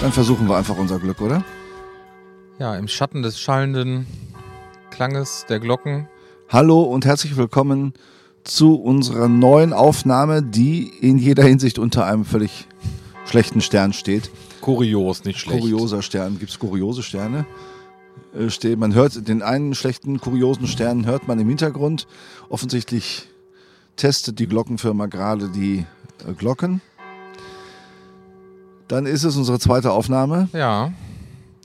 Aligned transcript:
Dann 0.00 0.12
versuchen 0.12 0.48
wir 0.48 0.56
einfach 0.56 0.78
unser 0.78 0.98
Glück, 0.98 1.20
oder? 1.20 1.44
Ja, 2.58 2.74
im 2.74 2.88
Schatten 2.88 3.20
des 3.22 3.38
schallenden 3.38 4.06
Klanges 4.90 5.44
der 5.46 5.60
Glocken. 5.60 6.08
Hallo 6.48 6.80
und 6.82 7.04
herzlich 7.04 7.36
willkommen 7.36 7.92
zu 8.42 8.76
unserer 8.76 9.28
neuen 9.28 9.74
Aufnahme, 9.74 10.42
die 10.42 10.88
in 10.88 11.18
jeder 11.18 11.42
Hinsicht 11.42 11.78
unter 11.78 12.06
einem 12.06 12.24
völlig 12.24 12.66
schlechten 13.26 13.60
Stern 13.60 13.92
steht. 13.92 14.30
Kurios, 14.62 15.24
nicht 15.24 15.38
schlecht. 15.38 15.60
Kurioser 15.60 16.00
Stern. 16.00 16.38
Gibt 16.38 16.50
es 16.50 16.58
kuriose 16.58 17.02
Sterne? 17.02 17.44
Äh, 18.34 18.76
man 18.76 18.94
hört 18.94 19.28
den 19.28 19.42
einen 19.42 19.74
schlechten, 19.74 20.18
kuriosen 20.18 20.66
Stern 20.66 21.04
hört 21.04 21.28
man 21.28 21.38
im 21.38 21.48
Hintergrund. 21.48 22.06
Offensichtlich 22.48 23.28
testet 23.96 24.38
die 24.38 24.46
Glockenfirma 24.46 25.06
gerade 25.06 25.50
die 25.50 25.84
äh, 26.26 26.32
Glocken. 26.32 26.80
Dann 28.90 29.06
ist 29.06 29.22
es 29.22 29.36
unsere 29.36 29.60
zweite 29.60 29.92
Aufnahme. 29.92 30.48
Ja. 30.52 30.92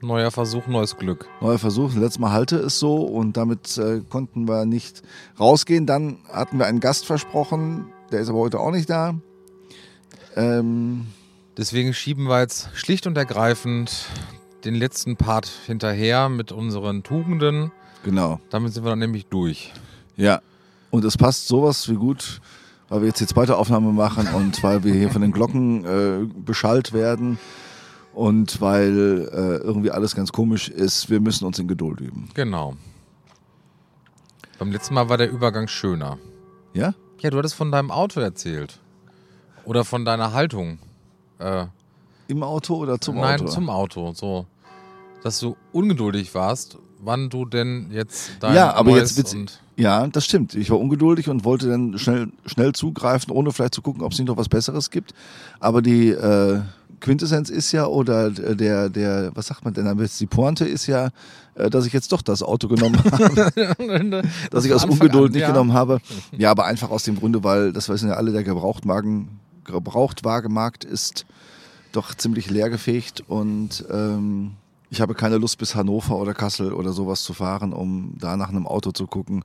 Neuer 0.04 0.30
Versuch, 0.30 0.68
neues 0.68 0.96
Glück. 0.96 1.28
Neuer 1.42 1.58
Versuch. 1.58 1.96
Letztes 1.96 2.20
Mal 2.20 2.32
halte 2.32 2.58
es 2.58 2.78
so 2.78 2.98
und 2.98 3.36
damit 3.36 3.80
äh, 3.80 4.02
konnten 4.08 4.48
wir 4.48 4.66
nicht 4.66 5.02
rausgehen. 5.40 5.88
Dann 5.88 6.20
hatten 6.32 6.60
wir 6.60 6.68
einen 6.68 6.80
Gast 6.80 7.08
versprochen, 7.08 7.88
der 8.12 8.20
ist 8.20 8.30
aber 8.30 8.38
heute 8.38 8.60
auch 8.60 8.70
nicht 8.70 8.92
da. 8.92 9.16
Ähm, 10.36 11.08
Deswegen 11.58 11.96
schieben 11.96 12.26
wir 12.26 12.42
jetzt 12.42 12.70
schlicht 12.76 13.08
und 13.08 13.18
ergreifend 13.18 14.06
den 14.64 14.76
letzten 14.76 15.16
Part 15.16 15.50
hinterher 15.66 16.30
mit 16.30 16.52
unseren 16.52 17.02
Tugenden. 17.02 17.72
genau. 18.04 18.40
Damit 18.52 18.74
sind 18.74 18.84
wir 18.84 18.92
dann 18.92 19.00
nämlich 19.00 19.26
durch. 19.26 19.74
Ja. 20.16 20.42
Und 20.92 21.06
es 21.06 21.18
passt 21.18 21.48
sowas 21.48 21.90
wie 21.90 21.96
gut, 21.96 22.40
weil 22.90 23.02
wir 23.02 23.08
jetzt 23.08 23.20
die 23.20 23.28
zweite 23.28 23.58
Aufnahme 23.58 23.92
machen 23.92 24.28
und 24.34 24.62
weil 24.64 24.84
wir 24.84 24.94
hier 24.94 25.10
von 25.10 25.22
den 25.22 25.32
Glocken 25.32 25.86
äh, 25.86 26.26
beschallt 26.46 26.94
werden 26.94 27.38
und 28.14 28.62
weil 28.62 29.30
äh, 29.32 29.58
irgendwie 29.64 29.92
alles 29.92 30.16
ganz 30.16 30.32
komisch 30.32 30.70
ist. 30.70 31.10
Wir 31.10 31.20
müssen 31.20 31.46
uns 31.46 31.60
in 31.60 31.68
Geduld 31.68 32.00
üben. 32.00 32.30
Genau. 32.34 32.76
Beim 34.58 34.72
letzten 34.72 34.94
Mal 34.94 35.10
war 35.10 35.18
der 35.18 35.30
Übergang 35.30 35.68
schöner. 35.68 36.18
Ja? 36.74 36.94
Ja, 37.20 37.30
du 37.30 37.38
hattest 37.38 37.56
von 37.56 37.72
deinem 37.72 37.92
Auto 37.92 38.20
erzählt. 38.20 38.80
Oder 39.66 39.84
von 39.84 40.06
deiner 40.06 40.32
Haltung. 40.32 40.80
Äh, 41.40 41.66
Im 42.28 42.44
Auto 42.44 42.76
oder 42.76 43.02
zum 43.02 43.16
Nein, 43.16 43.42
Auto? 43.42 43.50
zum 43.50 43.70
Auto. 43.70 44.14
So, 44.14 44.46
dass 45.24 45.40
du 45.40 45.58
ungeduldig 45.74 46.34
warst, 46.36 46.78
wann 47.00 47.30
du 47.30 47.46
denn 47.46 47.90
jetzt 47.92 48.32
dein 48.40 48.54
Ja, 48.54 48.74
aber 48.74 48.92
jetzt 48.92 49.18
Ja, 49.78 50.08
das 50.08 50.26
stimmt. 50.26 50.56
Ich 50.56 50.70
war 50.70 50.80
ungeduldig 50.80 51.30
und 51.30 51.44
wollte 51.44 51.68
dann 51.68 51.98
schnell, 51.98 52.30
schnell 52.46 52.72
zugreifen, 52.74 53.32
ohne 53.32 53.52
vielleicht 53.52 53.76
zu 53.76 53.82
gucken, 53.82 54.04
ob 54.04 54.14
es 54.14 54.20
nicht 54.20 54.28
noch 54.28 54.38
was 54.38 54.48
Besseres 54.48 54.90
gibt. 54.90 55.14
Aber 55.60 55.82
die 55.82 56.10
äh, 56.10 56.62
Quintessenz 57.02 57.50
ist 57.50 57.72
ja, 57.72 57.86
oder 57.86 58.32
der, 58.32 58.90
der, 58.90 59.32
was 59.36 59.48
sagt 59.48 59.66
man 59.66 59.74
denn 59.74 59.88
am 59.88 59.98
besten? 59.98 60.24
Die 60.24 60.28
Pointe 60.28 60.66
ist 60.66 60.88
ja, 60.88 61.10
äh, 61.56 61.70
dass 61.70 61.86
ich 61.86 61.94
jetzt 61.94 62.12
doch 62.12 62.22
das 62.22 62.42
Auto 62.42 62.68
genommen 62.68 62.98
habe, 63.12 64.24
dass 64.50 64.66
ich 64.66 64.74
aus 64.74 64.86
Ungeduld 64.86 65.34
nicht 65.34 65.46
genommen 65.46 65.74
habe. 65.74 66.00
Ja, 66.38 66.52
aber 66.52 66.66
einfach 66.66 66.90
aus 66.90 67.04
dem 67.04 67.18
Grunde, 67.18 67.44
weil, 67.44 67.74
das 67.74 67.90
wissen 67.90 68.10
ja 68.10 68.16
alle, 68.16 68.32
der 68.32 68.44
Gebrauchtwagen, 68.44 69.40
Gebrauchtwagenmarkt 69.66 70.86
ist 70.86 71.26
doch 71.92 72.14
ziemlich 72.16 72.50
leergefegt 72.50 73.24
und 73.28 73.86
ähm, 73.92 74.52
ich 74.90 75.02
habe 75.02 75.16
keine 75.16 75.38
Lust 75.38 75.58
bis 75.58 75.76
Hannover 75.76 76.18
oder 76.18 76.34
Kassel 76.34 76.72
oder 76.72 76.92
sowas 76.92 77.24
zu 77.24 77.34
fahren, 77.34 77.74
um 77.74 78.14
da 78.20 78.38
nach 78.38 78.50
einem 78.50 78.68
Auto 78.68 78.92
zu 78.92 79.08
gucken. 79.08 79.44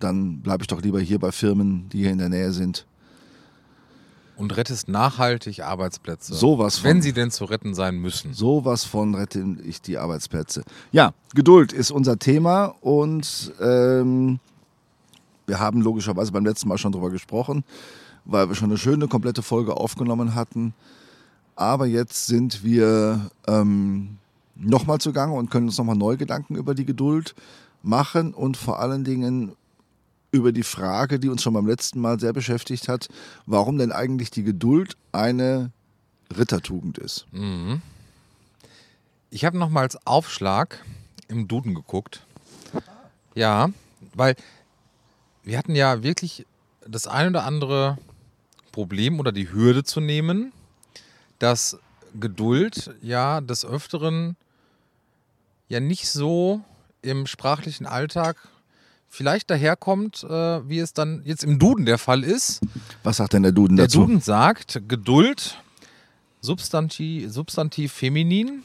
Dann 0.00 0.40
bleibe 0.40 0.62
ich 0.62 0.66
doch 0.66 0.82
lieber 0.82 1.00
hier 1.00 1.18
bei 1.18 1.32
Firmen, 1.32 1.88
die 1.90 1.98
hier 1.98 2.10
in 2.10 2.18
der 2.18 2.28
Nähe 2.28 2.52
sind. 2.52 2.86
Und 4.36 4.56
rettest 4.56 4.88
nachhaltig 4.88 5.62
Arbeitsplätze. 5.62 6.34
Sowas 6.34 6.78
von. 6.78 6.90
Wenn 6.90 7.02
sie 7.02 7.12
denn 7.12 7.30
zu 7.30 7.44
retten 7.44 7.74
sein 7.74 7.96
müssen. 7.96 8.34
Sowas 8.34 8.84
von 8.84 9.14
rette 9.14 9.44
ich 9.64 9.80
die 9.80 9.96
Arbeitsplätze. 9.96 10.64
Ja, 10.90 11.12
Geduld 11.34 11.72
ist 11.72 11.92
unser 11.92 12.18
Thema 12.18 12.74
und 12.80 13.52
ähm, 13.60 14.40
wir 15.46 15.60
haben 15.60 15.82
logischerweise 15.82 16.32
beim 16.32 16.44
letzten 16.44 16.68
Mal 16.68 16.78
schon 16.78 16.90
drüber 16.90 17.10
gesprochen, 17.10 17.64
weil 18.24 18.48
wir 18.48 18.56
schon 18.56 18.70
eine 18.70 18.78
schöne 18.78 19.06
komplette 19.06 19.42
Folge 19.42 19.76
aufgenommen 19.76 20.34
hatten. 20.34 20.74
Aber 21.54 21.86
jetzt 21.86 22.26
sind 22.26 22.64
wir 22.64 23.30
ähm, 23.46 24.18
nochmal 24.56 24.98
zugange 24.98 25.34
und 25.34 25.50
können 25.50 25.66
uns 25.66 25.78
nochmal 25.78 25.96
neue 25.96 26.16
Gedanken 26.16 26.56
über 26.56 26.74
die 26.74 26.84
Geduld 26.84 27.34
machen 27.82 28.34
und 28.34 28.56
vor 28.56 28.80
allen 28.80 29.04
Dingen 29.04 29.52
über 30.34 30.50
die 30.50 30.64
Frage, 30.64 31.20
die 31.20 31.28
uns 31.28 31.42
schon 31.42 31.54
beim 31.54 31.66
letzten 31.66 32.00
Mal 32.00 32.18
sehr 32.18 32.32
beschäftigt 32.32 32.88
hat, 32.88 33.08
warum 33.46 33.78
denn 33.78 33.92
eigentlich 33.92 34.30
die 34.32 34.42
Geduld 34.42 34.96
eine 35.12 35.70
Rittertugend 36.36 36.98
ist. 36.98 37.26
Ich 39.30 39.44
habe 39.44 39.56
nochmals 39.56 39.96
Aufschlag 40.06 40.84
im 41.28 41.46
Duden 41.46 41.74
geguckt. 41.74 42.26
Ja, 43.36 43.70
weil 44.14 44.34
wir 45.44 45.56
hatten 45.56 45.76
ja 45.76 46.02
wirklich 46.02 46.46
das 46.86 47.06
ein 47.06 47.28
oder 47.28 47.44
andere 47.44 47.96
Problem 48.72 49.20
oder 49.20 49.30
die 49.30 49.52
Hürde 49.52 49.84
zu 49.84 50.00
nehmen, 50.00 50.52
dass 51.38 51.78
Geduld 52.18 52.92
ja 53.02 53.40
des 53.40 53.64
Öfteren 53.64 54.36
ja 55.68 55.78
nicht 55.78 56.08
so 56.08 56.60
im 57.02 57.26
sprachlichen 57.26 57.86
Alltag 57.86 58.36
vielleicht 59.14 59.48
daherkommt, 59.48 60.24
äh, 60.24 60.68
wie 60.68 60.80
es 60.80 60.92
dann 60.92 61.22
jetzt 61.24 61.44
im 61.44 61.58
Duden 61.58 61.86
der 61.86 61.98
Fall 61.98 62.24
ist. 62.24 62.60
Was 63.02 63.16
sagt 63.18 63.32
denn 63.32 63.44
der 63.44 63.52
Duden 63.52 63.76
Der 63.76 63.86
dazu? 63.86 64.00
Duden 64.00 64.20
sagt, 64.20 64.82
Geduld, 64.88 65.62
Substantiv, 66.40 67.32
Substantiv 67.32 67.92
feminin, 67.92 68.62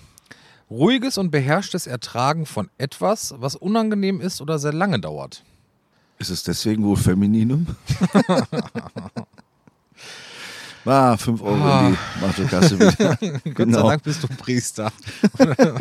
ruhiges 0.69 1.17
und 1.17 1.31
beherrschtes 1.31 1.87
Ertragen 1.87 2.45
von 2.45 2.69
etwas, 2.77 3.33
was 3.37 3.55
unangenehm 3.55 4.19
ist 4.19 4.41
oder 4.41 4.59
sehr 4.59 4.73
lange 4.73 4.99
dauert. 4.99 5.43
Ist 6.17 6.31
es 6.31 6.43
deswegen 6.43 6.83
wohl 6.83 6.97
Femininum? 6.97 7.67
ah, 10.85 11.15
5 11.15 11.41
Euro 11.41 11.55
in 11.55 11.93
die 11.93 11.97
Masterkasse 12.25 12.79
wieder. 12.79 13.15
Gott 13.15 13.19
sei 13.21 13.41
Genau. 13.53 13.89
Dank 13.89 14.03
bist 14.03 14.23
du 14.23 14.27
Priester. 14.27 14.91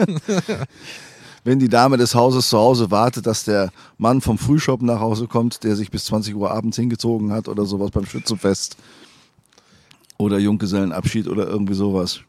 Wenn 1.44 1.58
die 1.58 1.68
Dame 1.68 1.96
des 1.96 2.14
Hauses 2.14 2.48
zu 2.48 2.58
Hause 2.58 2.90
wartet, 2.90 3.26
dass 3.26 3.44
der 3.44 3.70
Mann 3.96 4.20
vom 4.20 4.38
Frühshop 4.38 4.82
nach 4.82 5.00
Hause 5.00 5.26
kommt, 5.26 5.64
der 5.64 5.76
sich 5.76 5.90
bis 5.90 6.04
20 6.06 6.34
Uhr 6.34 6.50
abends 6.50 6.76
hingezogen 6.76 7.32
hat 7.32 7.48
oder 7.48 7.64
sowas 7.64 7.90
beim 7.90 8.06
Schützenfest. 8.06 8.76
Oder 10.18 10.38
Junggesellenabschied 10.38 11.28
oder 11.28 11.46
irgendwie 11.46 11.74
sowas. 11.74 12.20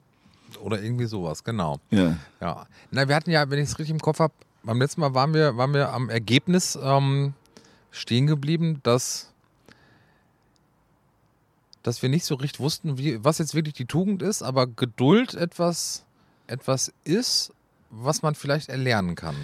Oder 0.62 0.82
irgendwie 0.82 1.06
sowas, 1.06 1.44
genau. 1.44 1.80
Ja. 1.90 2.18
Ja. 2.40 2.68
Na, 2.92 3.08
wir 3.08 3.16
hatten 3.16 3.32
ja, 3.32 3.50
wenn 3.50 3.60
ich 3.60 3.70
es 3.70 3.80
richtig 3.80 3.94
im 3.94 4.00
Kopf 4.00 4.20
habe, 4.20 4.34
beim 4.64 4.80
letzten 4.80 5.02
Mal 5.02 5.14
waren 5.14 5.34
wir, 5.34 5.58
waren 5.58 5.74
wir 5.74 5.92
am 5.94 6.10
Ergebnis 6.10 6.78
ähm, 6.82 7.34
stehen 7.92 8.28
geblieben, 8.28 8.80
dass, 8.84 9.32
dass 11.82 12.02
wir 12.02 12.10
nicht 12.10 12.26
so 12.26 12.36
richtig 12.36 12.60
wussten, 12.60 12.98
wie, 12.98 13.24
was 13.24 13.38
jetzt 13.38 13.56
wirklich 13.56 13.76
die 13.76 13.86
Tugend 13.86 14.22
ist, 14.22 14.44
aber 14.44 14.68
Geduld 14.68 15.34
etwas, 15.34 16.06
etwas 16.48 16.94
ist, 17.04 17.54
was 17.90 18.22
man 18.22 18.36
vielleicht 18.36 18.70
erlernen 18.70 19.16
kann. 19.16 19.36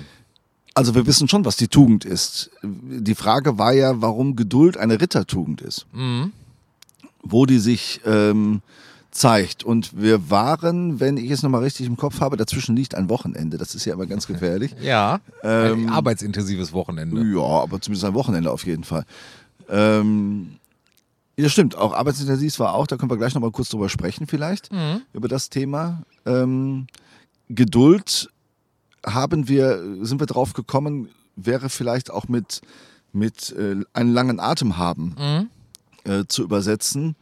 Also 0.74 0.94
wir 0.94 1.06
wissen 1.08 1.28
schon, 1.30 1.46
was 1.46 1.56
die 1.56 1.68
Tugend 1.70 2.04
ist. 2.06 2.52
Die 2.64 3.16
Frage 3.16 3.58
war 3.58 3.72
ja, 3.74 4.02
warum 4.02 4.36
Geduld 4.36 4.78
eine 4.78 5.00
Rittertugend 5.00 5.62
ist. 5.62 5.86
Mhm. 5.94 6.34
Wo 7.24 7.46
die 7.46 7.60
sich 7.60 8.02
ähm, 8.06 8.62
zeigt. 9.10 9.64
Und 9.64 10.00
wir 10.00 10.30
waren, 10.30 11.00
wenn 11.00 11.16
ich 11.16 11.32
es 11.32 11.42
nochmal 11.44 11.64
richtig 11.64 11.88
im 11.88 11.96
Kopf 11.96 12.20
habe, 12.20 12.36
dazwischen 12.36 12.76
liegt 12.76 12.94
ein 12.94 13.08
Wochenende. 13.10 13.58
Das 13.58 13.74
ist 13.74 13.86
ja 13.86 13.94
immer 13.94 14.06
ganz 14.06 14.28
gefährlich. 14.28 14.76
Ja, 14.82 15.22
Ähm, 15.44 15.88
ein 15.88 15.90
arbeitsintensives 15.94 16.74
Wochenende. 16.74 17.22
Ja, 17.24 17.42
aber 17.64 17.80
zumindest 17.80 18.04
ein 18.06 18.14
Wochenende 18.14 18.52
auf 18.52 18.66
jeden 18.66 18.84
Fall. 18.84 19.06
Ähm, 19.70 20.58
ja, 21.38 21.48
stimmt. 21.50 21.76
Auch 21.76 21.94
arbeitsintensiv 21.94 22.60
war 22.60 22.74
auch, 22.74 22.86
da 22.88 22.98
können 22.98 23.10
wir 23.10 23.18
gleich 23.18 23.34
nochmal 23.34 23.52
kurz 23.52 23.70
drüber 23.70 23.88
sprechen 23.90 24.28
vielleicht, 24.28 24.72
Mhm. 24.74 25.02
über 25.14 25.30
das 25.30 25.50
Thema. 25.50 26.04
Ähm, 26.26 26.88
Geduld 27.50 28.30
haben 29.06 29.48
wir, 29.48 29.82
sind 30.02 30.20
wir 30.20 30.28
drauf 30.28 30.54
gekommen, 30.54 31.10
wäre 31.36 31.70
vielleicht 31.70 32.12
auch 32.12 32.28
mit, 32.28 32.62
mit 33.14 33.52
äh, 33.58 33.78
einen 33.94 34.14
langen 34.14 34.40
Atem 34.40 34.78
haben 34.78 35.16
Mhm. 35.18 36.12
äh, 36.12 36.26
zu 36.28 36.44
übersetzen. 36.44 37.16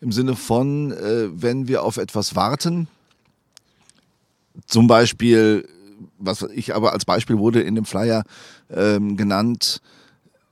Im 0.00 0.12
Sinne 0.12 0.36
von, 0.36 0.92
äh, 0.92 1.28
wenn 1.32 1.68
wir 1.68 1.82
auf 1.82 1.96
etwas 1.96 2.36
warten, 2.36 2.88
zum 4.66 4.86
Beispiel, 4.86 5.68
was 6.18 6.42
ich 6.42 6.74
aber 6.74 6.92
als 6.92 7.04
Beispiel 7.04 7.38
wurde 7.38 7.60
in 7.62 7.74
dem 7.74 7.84
Flyer 7.84 8.24
ähm, 8.70 9.16
genannt, 9.16 9.80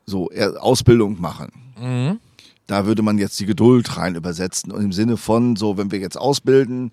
so 0.07 0.31
Ausbildung 0.59 1.21
machen. 1.21 1.53
Mhm. 1.81 2.19
Da 2.67 2.87
würde 2.87 3.03
man 3.03 3.19
jetzt 3.19 3.39
die 3.41 3.47
Geduld 3.47 3.97
rein 3.97 4.15
übersetzen 4.15 4.73
und 4.73 4.83
im 4.83 4.93
Sinne 4.93 5.17
von, 5.17 5.57
so, 5.57 5.77
wenn 5.77 5.91
wir 5.91 5.99
jetzt 5.99 6.17
ausbilden, 6.19 6.93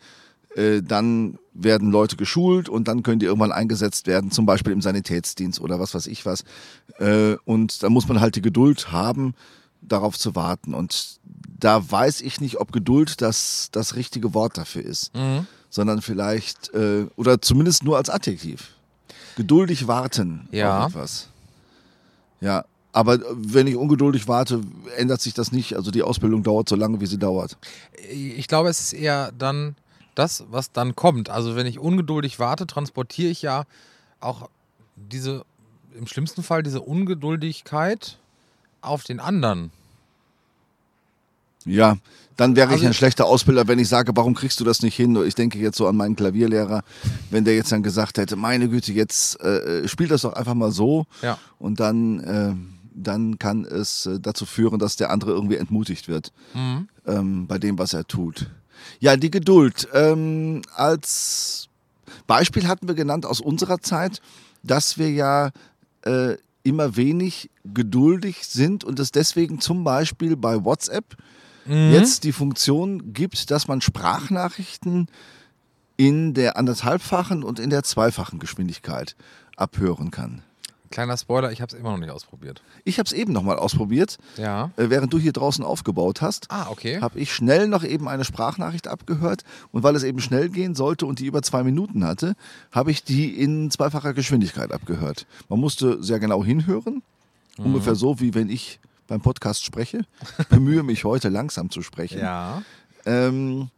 äh, 0.55 0.81
dann 0.81 1.37
werden 1.53 1.91
Leute 1.91 2.15
geschult 2.15 2.69
und 2.69 2.87
dann 2.87 3.03
können 3.03 3.19
die 3.19 3.25
irgendwann 3.25 3.51
eingesetzt 3.51 4.07
werden, 4.07 4.31
zum 4.31 4.45
Beispiel 4.45 4.73
im 4.73 4.81
Sanitätsdienst 4.81 5.59
oder 5.59 5.79
was 5.79 5.93
weiß 5.93 6.07
ich 6.07 6.25
was. 6.25 6.43
Äh, 6.99 7.35
und 7.45 7.83
da 7.83 7.89
muss 7.89 8.07
man 8.07 8.21
halt 8.21 8.35
die 8.35 8.41
Geduld 8.41 8.91
haben, 8.91 9.33
darauf 9.81 10.17
zu 10.17 10.35
warten. 10.35 10.73
Und 10.73 11.19
da 11.59 11.89
weiß 11.91 12.21
ich 12.21 12.39
nicht, 12.39 12.59
ob 12.59 12.71
Geduld 12.71 13.21
das, 13.21 13.69
das 13.71 13.95
richtige 13.95 14.33
Wort 14.33 14.57
dafür 14.57 14.83
ist. 14.83 15.13
Mhm. 15.15 15.47
sondern 15.73 16.01
vielleicht, 16.01 16.73
äh, 16.73 17.05
oder 17.15 17.41
zumindest 17.41 17.83
nur 17.85 17.95
als 17.95 18.09
Adjektiv. 18.09 18.71
Geduldig 19.37 19.87
warten 19.87 20.49
Ja. 20.51 20.83
auf 20.85 20.91
etwas. 20.91 21.29
Ja, 22.41 22.65
aber 22.91 23.19
wenn 23.33 23.67
ich 23.67 23.77
ungeduldig 23.77 24.27
warte, 24.27 24.61
ändert 24.97 25.21
sich 25.21 25.33
das 25.33 25.53
nicht. 25.53 25.75
Also 25.77 25.89
die 25.89 26.03
Ausbildung 26.03 26.43
dauert 26.43 26.67
so 26.67 26.75
lange, 26.75 26.99
wie 26.99 27.05
sie 27.05 27.17
dauert. 27.17 27.57
Ich 28.11 28.47
glaube, 28.49 28.67
es 28.67 28.81
ist 28.81 28.91
eher 28.93 29.31
dann 29.31 29.75
das, 30.15 30.43
was 30.49 30.71
dann 30.71 30.95
kommt. 30.95 31.29
Also 31.29 31.55
wenn 31.55 31.65
ich 31.65 31.79
ungeduldig 31.79 32.39
warte, 32.39 32.67
transportiere 32.67 33.29
ich 33.29 33.41
ja 33.41 33.63
auch 34.19 34.49
diese, 34.95 35.43
im 35.95 36.07
schlimmsten 36.07 36.43
Fall 36.43 36.63
diese 36.63 36.81
Ungeduldigkeit 36.81 38.17
auf 38.81 39.03
den 39.03 39.19
anderen. 39.19 39.71
Ja, 41.65 41.97
dann 42.37 42.55
wäre 42.55 42.69
ich 42.69 42.73
Also- 42.77 42.87
ein 42.87 42.93
schlechter 42.93 43.25
Ausbilder, 43.25 43.67
wenn 43.67 43.77
ich 43.77 43.87
sage, 43.87 44.11
warum 44.15 44.33
kriegst 44.33 44.59
du 44.59 44.63
das 44.63 44.81
nicht 44.81 44.95
hin? 44.95 45.15
Ich 45.25 45.35
denke 45.35 45.59
jetzt 45.59 45.77
so 45.77 45.87
an 45.87 45.95
meinen 45.95 46.15
Klavierlehrer, 46.15 46.83
wenn 47.29 47.45
der 47.45 47.55
jetzt 47.55 47.71
dann 47.71 47.83
gesagt 47.83 48.17
hätte, 48.17 48.35
meine 48.35 48.67
Güte, 48.67 48.93
jetzt 48.93 49.39
äh, 49.41 49.87
spiel 49.87 50.07
das 50.07 50.21
doch 50.23 50.33
einfach 50.33 50.55
mal 50.55 50.71
so 50.71 51.05
Ja. 51.21 51.37
und 51.59 51.79
dann, 51.79 52.19
äh, 52.21 52.53
dann 52.95 53.37
kann 53.37 53.63
es 53.65 54.07
äh, 54.07 54.19
dazu 54.19 54.45
führen, 54.47 54.79
dass 54.79 54.95
der 54.95 55.11
andere 55.11 55.31
irgendwie 55.31 55.57
entmutigt 55.57 56.07
wird 56.07 56.31
Mhm. 56.55 56.87
ähm, 57.05 57.47
bei 57.47 57.59
dem, 57.59 57.77
was 57.77 57.93
er 57.93 58.07
tut. 58.07 58.47
Ja, 58.99 59.17
die 59.17 59.31
Geduld. 59.31 59.87
Ähm, 59.93 60.61
als 60.75 61.69
Beispiel 62.27 62.67
hatten 62.67 62.87
wir 62.87 62.95
genannt 62.95 63.25
aus 63.25 63.41
unserer 63.41 63.79
Zeit, 63.79 64.21
dass 64.63 64.97
wir 64.97 65.11
ja 65.11 65.51
äh, 66.03 66.37
immer 66.63 66.95
wenig 66.95 67.49
geduldig 67.65 68.47
sind 68.47 68.83
und 68.83 68.99
es 68.99 69.11
deswegen 69.11 69.59
zum 69.59 69.83
Beispiel 69.83 70.35
bei 70.35 70.63
WhatsApp 70.63 71.17
Mhm. 71.65 71.91
jetzt 71.91 72.23
die 72.23 72.31
Funktion 72.31 73.13
gibt, 73.13 73.51
dass 73.51 73.67
man 73.67 73.81
Sprachnachrichten 73.81 75.07
in 75.97 76.33
der 76.33 76.57
anderthalbfachen 76.57 77.43
und 77.43 77.59
in 77.59 77.69
der 77.69 77.83
zweifachen 77.83 78.39
Geschwindigkeit 78.39 79.15
abhören 79.55 80.11
kann. 80.11 80.41
Kleiner 80.91 81.17
Spoiler, 81.17 81.51
ich 81.51 81.61
habe 81.61 81.73
es 81.73 81.79
immer 81.79 81.91
noch 81.91 81.97
nicht 81.97 82.11
ausprobiert. 82.11 82.61
Ich 82.83 82.99
habe 82.99 83.07
es 83.07 83.13
eben 83.13 83.33
nochmal 83.33 83.57
ausprobiert, 83.57 84.17
Ja. 84.37 84.71
äh, 84.77 84.89
während 84.89 85.11
du 85.13 85.17
hier 85.19 85.31
draußen 85.33 85.63
aufgebaut 85.65 86.21
hast. 86.21 86.51
Ah, 86.51 86.67
okay. 86.69 87.01
habe 87.01 87.17
ich 87.19 87.33
schnell 87.33 87.67
noch 87.67 87.83
eben 87.83 88.07
eine 88.07 88.23
Sprachnachricht 88.25 88.87
abgehört 88.87 89.43
und 89.71 89.83
weil 89.83 89.95
es 89.95 90.03
eben 90.03 90.19
schnell 90.19 90.49
gehen 90.49 90.75
sollte 90.75 91.05
und 91.05 91.19
die 91.19 91.25
über 91.25 91.41
zwei 91.41 91.63
Minuten 91.63 92.05
hatte, 92.05 92.35
habe 92.71 92.91
ich 92.91 93.03
die 93.03 93.29
in 93.41 93.71
zweifacher 93.71 94.13
Geschwindigkeit 94.13 94.71
abgehört. 94.71 95.25
Man 95.49 95.59
musste 95.59 96.03
sehr 96.03 96.19
genau 96.19 96.43
hinhören, 96.43 97.01
Mhm. 97.57 97.65
ungefähr 97.65 97.95
so 97.95 98.19
wie 98.19 98.33
wenn 98.33 98.49
ich 98.49 98.79
beim 99.07 99.21
Podcast 99.21 99.63
spreche. 99.65 100.01
Ich 100.39 100.47
bemühe 100.47 100.83
mich 100.83 101.03
heute 101.03 101.29
langsam 101.29 101.69
zu 101.69 101.81
sprechen. 101.81 102.19
Ja. 102.19 102.61
Ähm, 103.05 103.69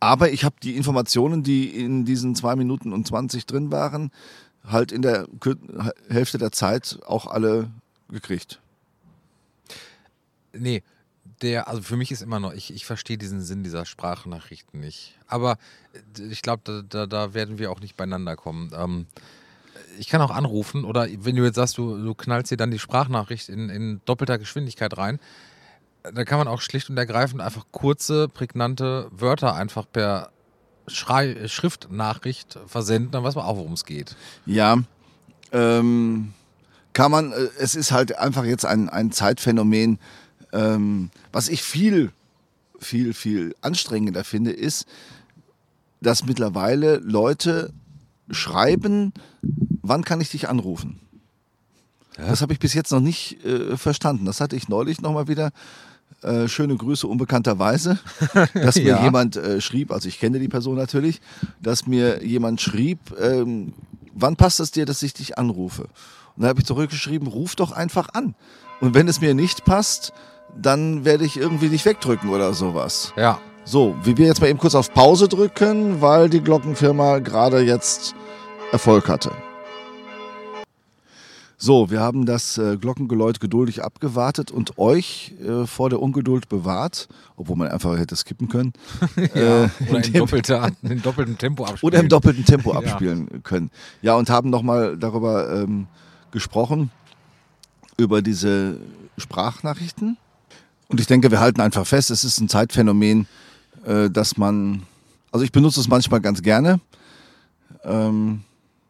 aber 0.00 0.30
ich 0.30 0.44
habe 0.44 0.56
die 0.62 0.76
Informationen, 0.76 1.42
die 1.42 1.68
in 1.68 2.04
diesen 2.04 2.34
zwei 2.34 2.54
Minuten 2.54 2.92
und 2.92 3.06
20 3.06 3.46
drin 3.46 3.70
waren, 3.70 4.10
halt 4.66 4.92
in 4.92 5.02
der 5.02 5.26
Hälfte 6.08 6.38
der 6.38 6.52
Zeit 6.52 6.98
auch 7.06 7.26
alle 7.26 7.70
gekriegt. 8.08 8.60
Nee, 10.52 10.82
der, 11.42 11.68
also 11.68 11.82
für 11.82 11.96
mich 11.96 12.10
ist 12.10 12.22
immer 12.22 12.40
noch, 12.40 12.52
ich, 12.52 12.72
ich 12.72 12.86
verstehe 12.86 13.18
diesen 13.18 13.42
Sinn 13.42 13.62
dieser 13.62 13.84
Sprachnachrichten 13.84 14.80
nicht. 14.80 15.18
Aber 15.26 15.58
äh, 16.18 16.22
ich 16.24 16.42
glaube, 16.42 16.62
da, 16.64 16.82
da, 16.82 17.06
da 17.06 17.34
werden 17.34 17.58
wir 17.58 17.70
auch 17.70 17.80
nicht 17.80 17.96
beieinander 17.96 18.36
kommen. 18.36 18.70
Ähm, 18.74 19.06
ich 19.98 20.08
kann 20.08 20.20
auch 20.20 20.30
anrufen 20.30 20.84
oder 20.84 21.06
wenn 21.18 21.36
du 21.36 21.44
jetzt 21.44 21.56
sagst, 21.56 21.78
du, 21.78 22.02
du 22.02 22.14
knallst 22.14 22.50
dir 22.50 22.56
dann 22.56 22.70
die 22.70 22.78
Sprachnachricht 22.78 23.48
in, 23.48 23.68
in 23.68 24.00
doppelter 24.04 24.38
Geschwindigkeit 24.38 24.96
rein, 24.96 25.18
äh, 26.02 26.12
da 26.12 26.24
kann 26.24 26.38
man 26.38 26.48
auch 26.48 26.60
schlicht 26.60 26.88
und 26.90 26.96
ergreifend 26.96 27.40
einfach 27.40 27.66
kurze, 27.70 28.28
prägnante 28.28 29.08
Wörter 29.10 29.54
einfach 29.54 29.86
per 29.90 30.30
Schrei 30.86 31.48
Schriftnachricht 31.48 32.58
versenden, 32.66 33.10
dann 33.10 33.24
weiß 33.24 33.34
man 33.34 33.44
auch, 33.44 33.56
worum 33.56 33.72
es 33.72 33.84
geht. 33.84 34.16
Ja, 34.44 34.78
ähm, 35.52 36.32
kann 36.92 37.10
man, 37.10 37.32
äh, 37.32 37.48
es 37.58 37.74
ist 37.74 37.92
halt 37.92 38.18
einfach 38.18 38.44
jetzt 38.44 38.64
ein, 38.64 38.88
ein 38.88 39.12
Zeitphänomen, 39.12 39.98
ähm, 40.52 41.10
was 41.32 41.48
ich 41.48 41.62
viel, 41.62 42.12
viel, 42.78 43.14
viel 43.14 43.54
anstrengender 43.60 44.24
finde, 44.24 44.52
ist, 44.52 44.86
dass 46.00 46.24
mittlerweile 46.24 46.96
Leute 46.96 47.72
schreiben, 48.30 49.12
wann 49.82 50.04
kann 50.04 50.20
ich 50.20 50.30
dich 50.30 50.48
anrufen? 50.48 51.00
Das 52.16 52.40
habe 52.40 52.52
ich 52.52 52.58
bis 52.58 52.72
jetzt 52.72 52.92
noch 52.92 53.00
nicht 53.00 53.44
äh, 53.44 53.76
verstanden. 53.76 54.24
Das 54.24 54.40
hatte 54.40 54.56
ich 54.56 54.68
neulich 54.68 55.02
nochmal 55.02 55.28
wieder. 55.28 55.50
Äh, 56.22 56.48
schöne 56.48 56.76
Grüße 56.76 57.06
unbekannterweise, 57.06 57.98
dass 58.54 58.76
mir 58.76 58.84
Ja. 58.96 59.02
jemand 59.04 59.36
äh, 59.36 59.60
schrieb, 59.60 59.92
also 59.92 60.08
ich 60.08 60.18
kenne 60.18 60.38
die 60.40 60.48
Person 60.48 60.76
natürlich, 60.76 61.20
dass 61.62 61.86
mir 61.86 62.24
jemand 62.24 62.60
schrieb, 62.60 62.98
ähm, 63.20 63.74
wann 64.14 64.34
passt 64.36 64.58
es 64.60 64.70
dir, 64.70 64.86
dass 64.86 65.02
ich 65.02 65.12
dich 65.12 65.36
anrufe? 65.38 65.82
Und 65.82 66.42
dann 66.42 66.48
habe 66.48 66.60
ich 66.60 66.66
zurückgeschrieben, 66.66 67.28
ruf 67.28 67.54
doch 67.54 67.70
einfach 67.72 68.08
an. 68.14 68.34
Und 68.80 68.94
wenn 68.94 69.08
es 69.08 69.20
mir 69.20 69.34
nicht 69.34 69.64
passt, 69.66 70.12
dann 70.60 71.04
werde 71.04 71.24
ich 71.24 71.36
irgendwie 71.36 71.68
dich 71.68 71.84
wegdrücken 71.84 72.30
oder 72.30 72.54
sowas. 72.54 73.12
Ja. 73.16 73.38
So, 73.64 73.94
wie 74.02 74.16
wir 74.16 74.26
jetzt 74.26 74.40
mal 74.40 74.48
eben 74.48 74.58
kurz 74.58 74.74
auf 74.74 74.92
Pause 74.94 75.28
drücken, 75.28 76.00
weil 76.00 76.30
die 76.30 76.40
Glockenfirma 76.40 77.18
gerade 77.18 77.60
jetzt 77.60 78.14
Erfolg 78.72 79.08
hatte. 79.08 79.32
So, 81.58 81.90
wir 81.90 82.00
haben 82.00 82.26
das 82.26 82.58
äh, 82.58 82.76
Glockengeläut 82.76 83.40
geduldig 83.40 83.82
abgewartet 83.82 84.50
und 84.50 84.76
euch 84.78 85.34
äh, 85.42 85.66
vor 85.66 85.88
der 85.88 86.02
Ungeduld 86.02 86.50
bewahrt, 86.50 87.08
obwohl 87.36 87.56
man 87.56 87.68
einfach 87.68 87.96
hätte 87.96 88.14
skippen 88.14 88.48
können. 88.48 88.74
ja. 89.34 89.64
Äh, 89.64 89.68
Oder 89.88 90.04
in, 90.04 90.12
doppelter, 90.12 90.70
in 90.82 91.00
doppeltem 91.00 91.38
Tempo 91.38 91.64
abspielen. 91.66 91.88
oder 91.92 92.00
im 92.00 92.08
doppelten 92.10 92.44
Tempo 92.44 92.72
Ja. 92.74 92.78
abspielen 92.80 93.42
können. 93.42 93.70
Ja, 94.02 94.16
und 94.16 94.28
haben 94.28 94.50
nochmal 94.50 94.98
darüber 94.98 95.62
ähm, 95.62 95.86
gesprochen, 96.30 96.90
über 97.96 98.20
diese 98.20 98.78
Sprachnachrichten. 99.16 100.18
Und 100.88 101.00
ich 101.00 101.06
denke, 101.06 101.30
wir 101.30 101.40
halten 101.40 101.62
einfach 101.62 101.86
fest, 101.86 102.10
es 102.10 102.22
ist 102.22 102.38
ein 102.38 102.50
Zeitphänomen, 102.50 103.26
äh, 103.86 104.10
dass 104.10 104.36
man, 104.36 104.82
also 105.32 105.42
ich 105.42 105.52
benutze 105.52 105.80
es 105.80 105.88
manchmal 105.88 106.20
ganz 106.20 106.42
gerne, 106.42 106.80
ähm, 107.82 108.42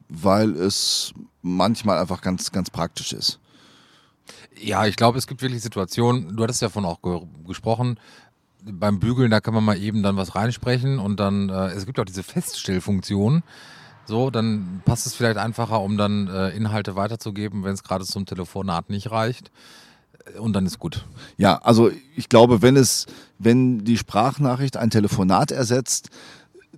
weil 0.09 0.51
es 0.57 1.13
manchmal 1.47 1.99
einfach 1.99 2.21
ganz, 2.21 2.51
ganz 2.51 2.71
praktisch 2.71 3.13
ist. 3.13 3.39
Ja, 4.61 4.87
ich 4.87 4.97
glaube, 4.97 5.19
es 5.19 5.27
gibt 5.27 5.43
wirklich 5.43 5.63
Situationen, 5.63 6.37
du 6.37 6.43
hattest 6.43 6.61
ja 6.63 6.69
davon 6.69 6.85
auch 6.85 7.01
ge 7.03 7.21
gesprochen, 7.47 8.01
beim 8.65 8.99
Bügeln, 8.99 9.31
da 9.31 9.41
kann 9.41 9.55
man 9.55 9.65
mal 9.65 9.79
eben 9.79 10.03
dann 10.03 10.17
was 10.17 10.35
reinsprechen 10.35 10.99
und 10.99 11.21
dann, 11.21 11.49
äh, 11.51 11.69
es 11.69 11.87
gibt 11.87 12.01
auch 12.01 12.05
diese 12.05 12.25
Feststellfunktion. 12.25 13.45
So, 14.07 14.31
dann 14.31 14.83
passt 14.85 15.07
es 15.07 15.15
vielleicht 15.15 15.37
einfacher, 15.37 15.81
um 15.81 15.97
dann 15.97 16.29
äh, 16.29 16.51
Inhalte 16.51 16.97
weiterzugeben, 16.97 17.63
wenn 17.65 17.75
es 17.75 17.85
gerade 17.85 18.05
zum 18.05 18.27
Telefonat 18.27 18.91
nicht 18.91 19.11
reicht. 19.11 19.51
Äh, 20.35 20.39
Und 20.39 20.53
dann 20.55 20.67
ist 20.67 20.81
gut. 20.81 21.05
Ja, 21.37 21.59
also 21.59 21.91
ich 22.17 22.29
glaube, 22.29 22.63
wenn 22.63 22.77
es, 22.77 23.07
wenn 23.39 23.85
die 23.85 23.99
Sprachnachricht 23.99 24.77
ein 24.77 24.91
Telefonat 24.91 25.53
ersetzt, 25.53 26.11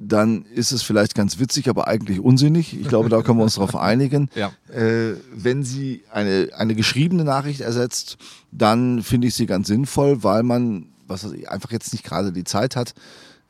dann 0.00 0.44
ist 0.44 0.72
es 0.72 0.82
vielleicht 0.82 1.14
ganz 1.14 1.38
witzig, 1.38 1.68
aber 1.68 1.88
eigentlich 1.88 2.20
unsinnig. 2.20 2.78
Ich 2.78 2.88
glaube, 2.88 3.08
da 3.08 3.22
können 3.22 3.38
wir 3.38 3.44
uns 3.44 3.56
darauf 3.56 3.76
einigen. 3.76 4.30
Ja. 4.34 4.52
Äh, 4.72 5.16
wenn 5.34 5.64
sie 5.64 6.04
eine, 6.10 6.50
eine 6.56 6.74
geschriebene 6.74 7.24
Nachricht 7.24 7.60
ersetzt, 7.60 8.16
dann 8.52 9.02
finde 9.02 9.28
ich 9.28 9.34
sie 9.34 9.46
ganz 9.46 9.68
sinnvoll, 9.68 10.22
weil 10.22 10.42
man 10.42 10.86
was 11.08 11.24
weiß 11.24 11.32
ich, 11.32 11.50
einfach 11.50 11.72
jetzt 11.72 11.92
nicht 11.92 12.04
gerade 12.04 12.32
die 12.32 12.44
Zeit 12.44 12.76
hat, 12.76 12.94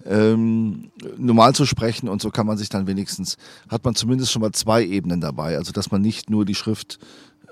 ähm, 0.05 0.91
normal 1.17 1.55
zu 1.55 1.67
sprechen 1.67 2.09
und 2.09 2.23
so 2.23 2.31
kann 2.31 2.47
man 2.47 2.57
sich 2.57 2.69
dann 2.69 2.87
wenigstens, 2.87 3.37
hat 3.69 3.85
man 3.85 3.95
zumindest 3.95 4.33
schon 4.33 4.43
mal 4.43 4.53
zwei 4.53 4.85
Ebenen 4.85 5.21
dabei. 5.21 5.57
Also 5.57 5.73
dass 5.73 5.91
man 5.91 6.01
nicht 6.01 6.31
nur 6.31 6.45
die 6.45 6.55
Schrift, 6.55 6.99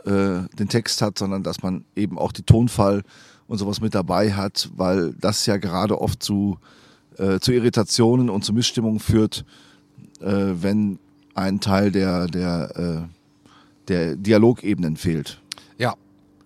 äh, 0.05 0.47
den 0.57 0.69
Text 0.69 1.03
hat, 1.03 1.19
sondern 1.19 1.43
dass 1.43 1.63
man 1.63 1.85
eben 1.97 2.19
auch 2.19 2.33
die 2.33 2.45
Tonfall 2.45 3.03
und 3.49 3.59
sowas 3.59 3.81
mit 3.81 3.95
dabei 3.95 4.33
hat, 4.33 4.71
weil 4.77 5.13
das 5.15 5.47
ja 5.47 5.57
gerade 5.57 6.01
oft 6.01 6.23
zu, 6.23 6.59
äh, 7.19 7.41
zu 7.41 7.53
Irritationen 7.53 8.31
und 8.31 8.45
zu 8.45 8.53
Missstimmungen 8.53 9.01
führt, 9.01 9.45
äh, 10.21 10.27
wenn 10.27 10.99
ein 11.35 11.61
Teil 11.61 11.91
der, 11.93 12.27
der, 12.27 12.77
äh, 13.09 13.89
der 13.89 14.17
Dialogebenen 14.17 14.97
fehlt. 14.97 15.41
Ja. 15.79 15.95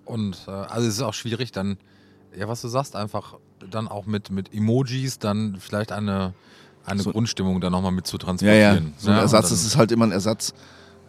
Und 0.04 0.44
äh, 0.48 0.50
also 0.50 0.88
es 0.88 0.94
ist 0.94 1.02
auch 1.02 1.14
schwierig, 1.14 1.52
dann, 1.52 1.76
ja, 2.36 2.48
was 2.48 2.62
du 2.62 2.68
sagst, 2.68 2.96
einfach 2.96 3.34
dann 3.70 3.86
auch 3.88 4.06
mit, 4.06 4.30
mit 4.30 4.52
Emojis 4.52 5.18
dann 5.18 5.58
vielleicht 5.60 5.92
eine, 5.92 6.34
eine 6.84 7.02
So- 7.02 7.12
Grundstimmung 7.12 7.60
dann 7.60 7.70
nochmal 7.72 7.92
mit 7.92 8.06
zu 8.06 8.16
Ja, 8.16 8.24
transportieren. 8.24 8.84
ja, 8.86 8.92
so 8.98 9.10
ein 9.10 9.16
ne? 9.16 9.20
Ersatz, 9.22 9.50
das 9.50 9.64
ist 9.64 9.76
halt 9.76 9.92
immer 9.92 10.06
ein 10.06 10.12
Ersatz. 10.12 10.52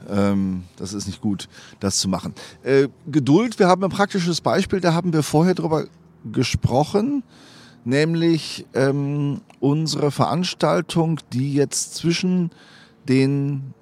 Ähm, 0.09 0.63
das 0.77 0.93
ist 0.93 1.05
nicht 1.07 1.21
gut, 1.21 1.47
das 1.79 1.99
zu 1.99 2.09
machen. 2.09 2.33
Äh, 2.63 2.89
Geduld, 3.07 3.57
wir 3.59 3.67
haben 3.67 3.83
ein 3.83 3.89
praktisches 3.91 4.41
Beispiel, 4.41 4.79
da 4.81 4.93
haben 4.93 5.13
wir 5.13 5.21
vorher 5.23 5.53
drüber 5.55 5.85
gesprochen, 6.31 7.23
nämlich 7.83 8.65
ähm, 8.73 9.41
unsere 9.59 10.11
Veranstaltung, 10.11 11.19
die 11.33 11.53
jetzt 11.53 11.95
zwischen 11.95 12.51
den 13.07 13.73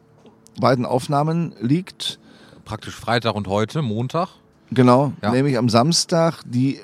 beiden 0.60 0.86
Aufnahmen 0.86 1.54
liegt. 1.62 2.20
praktisch 2.66 2.96
Freitag 2.96 3.34
und 3.36 3.48
heute, 3.48 3.82
Montag. 3.82 4.30
Genau, 4.72 5.14
Ja. 5.24 5.32
nämlich 5.32 5.58
am 5.58 5.70
Samstag 5.70 6.42
die 6.46 6.80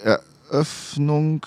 Eröffnung, 0.49 1.45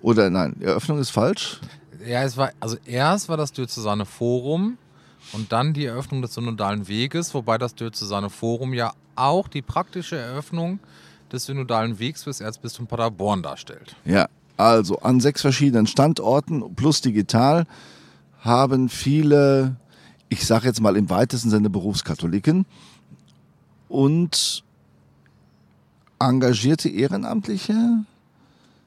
oder 0.00 0.30
nein, 0.30 0.56
Eröffnung 0.60 0.98
ist 0.98 1.10
falsch. 1.10 1.60
Ja, 2.06 2.22
es 2.22 2.36
war, 2.36 2.52
also 2.60 2.76
erst 2.86 3.28
war 3.28 3.36
das 3.36 3.52
Diözesane 3.52 4.06
Forum 4.06 4.78
und 5.32 5.52
dann 5.52 5.74
die 5.74 5.84
Eröffnung 5.84 6.22
des 6.22 6.32
synodalen 6.34 6.88
Weges, 6.88 7.34
wobei 7.34 7.58
das 7.58 7.74
Diözesane 7.74 8.30
Forum 8.30 8.72
ja 8.72 8.92
auch 9.16 9.48
die 9.48 9.62
praktische 9.62 10.16
Eröffnung 10.16 10.78
des 11.32 11.44
synodalen 11.46 11.98
Wegs 11.98 12.22
fürs 12.24 12.40
Erzbistum 12.40 12.86
Paderborn 12.86 13.42
darstellt. 13.42 13.96
Ja, 14.04 14.28
also 14.56 14.98
an 15.00 15.20
sechs 15.20 15.42
verschiedenen 15.42 15.86
Standorten 15.86 16.74
plus 16.74 17.00
digital 17.00 17.66
haben 18.40 18.88
viele, 18.88 19.76
ich 20.28 20.46
sage 20.46 20.66
jetzt 20.66 20.80
mal 20.80 20.96
im 20.96 21.10
weitesten 21.10 21.50
Sinne 21.50 21.70
Berufskatholiken 21.70 22.66
und 23.88 24.64
engagierte 26.18 26.88
Ehrenamtliche? 26.88 28.04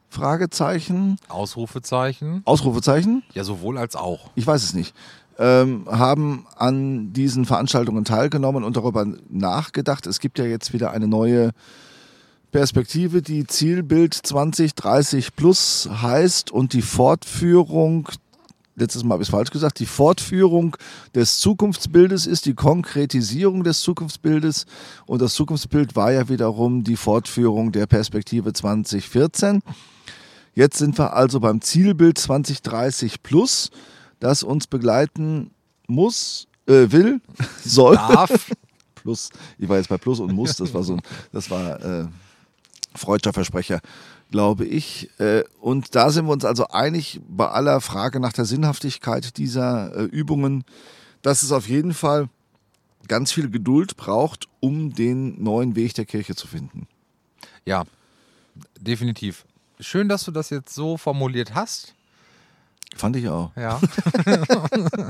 Fragezeichen. 0.09 1.17
Ausrufezeichen. 1.27 2.41
Ausrufezeichen? 2.45 3.23
Ja, 3.33 3.43
sowohl 3.43 3.77
als 3.77 3.95
auch. 3.95 4.31
Ich 4.35 4.47
weiß 4.47 4.63
es 4.63 4.73
nicht. 4.73 4.95
Ähm, 5.37 5.85
haben 5.89 6.47
an 6.57 7.13
diesen 7.13 7.45
Veranstaltungen 7.45 8.05
teilgenommen 8.05 8.63
und 8.63 8.75
darüber 8.75 9.05
nachgedacht. 9.29 10.07
Es 10.07 10.19
gibt 10.19 10.39
ja 10.39 10.45
jetzt 10.45 10.73
wieder 10.73 10.91
eine 10.91 11.07
neue 11.07 11.51
Perspektive, 12.51 13.21
die 13.21 13.45
Zielbild 13.45 14.15
2030 14.15 15.35
Plus 15.35 15.87
heißt 16.01 16.49
und 16.49 16.73
die 16.73 16.81
Fortführung, 16.81 18.09
letztes 18.75 19.03
Mal 19.03 19.13
habe 19.13 19.23
ich 19.23 19.29
es 19.29 19.31
falsch 19.31 19.51
gesagt, 19.51 19.79
die 19.79 19.85
Fortführung 19.85 20.75
des 21.13 21.37
Zukunftsbildes 21.37 22.25
ist 22.25 22.47
die 22.47 22.55
Konkretisierung 22.55 23.63
des 23.63 23.81
Zukunftsbildes 23.81 24.65
und 25.05 25.21
das 25.21 25.35
Zukunftsbild 25.35 25.95
war 25.95 26.11
ja 26.11 26.27
wiederum 26.27 26.83
die 26.83 26.95
Fortführung 26.95 27.71
der 27.71 27.85
Perspektive 27.85 28.51
2014. 28.51 29.61
Jetzt 30.55 30.79
sind 30.79 30.97
wir 30.97 31.13
also 31.13 31.39
beim 31.41 31.61
Zielbild 31.61 32.17
2030 32.17 33.21
Plus, 33.21 33.69
das 34.19 34.41
uns 34.41 34.65
begleiten 34.65 35.51
muss, 35.85 36.47
äh, 36.65 36.87
will, 36.89 37.21
soll. 37.63 37.95
Darf. 37.95 38.49
Plus, 38.95 39.29
ich 39.59 39.69
war 39.69 39.77
jetzt 39.77 39.89
bei 39.89 39.97
Plus 39.97 40.19
und 40.19 40.33
muss, 40.33 40.55
das 40.55 40.73
war 40.73 40.81
so, 40.81 40.97
das 41.31 41.49
war 41.51 41.79
äh, 41.79 42.07
freudscher 42.95 43.33
Versprecher, 43.33 43.81
glaube 44.31 44.65
ich. 44.65 45.09
Äh, 45.19 45.43
und 45.59 45.95
da 45.95 46.09
sind 46.11 46.25
wir 46.25 46.33
uns 46.33 46.45
also 46.45 46.67
einig 46.67 47.21
bei 47.27 47.47
aller 47.47 47.81
Frage 47.81 48.19
nach 48.19 48.33
der 48.33 48.45
Sinnhaftigkeit 48.45 49.37
dieser 49.37 49.95
äh, 49.95 50.03
Übungen, 50.03 50.63
dass 51.21 51.43
es 51.43 51.51
auf 51.51 51.67
jeden 51.67 51.93
Fall 51.93 52.29
ganz 53.07 53.31
viel 53.31 53.49
Geduld 53.49 53.97
braucht, 53.97 54.47
um 54.59 54.93
den 54.93 55.41
neuen 55.41 55.75
Weg 55.75 55.93
der 55.95 56.05
Kirche 56.05 56.35
zu 56.35 56.47
finden. 56.47 56.87
Ja, 57.65 57.83
definitiv. 58.79 59.45
Schön, 59.79 60.09
dass 60.09 60.25
du 60.25 60.31
das 60.31 60.49
jetzt 60.49 60.73
so 60.73 60.97
formuliert 60.97 61.55
hast. 61.55 61.93
Fand 62.95 63.15
ich 63.15 63.29
auch. 63.29 63.55
Ja. 63.55 63.79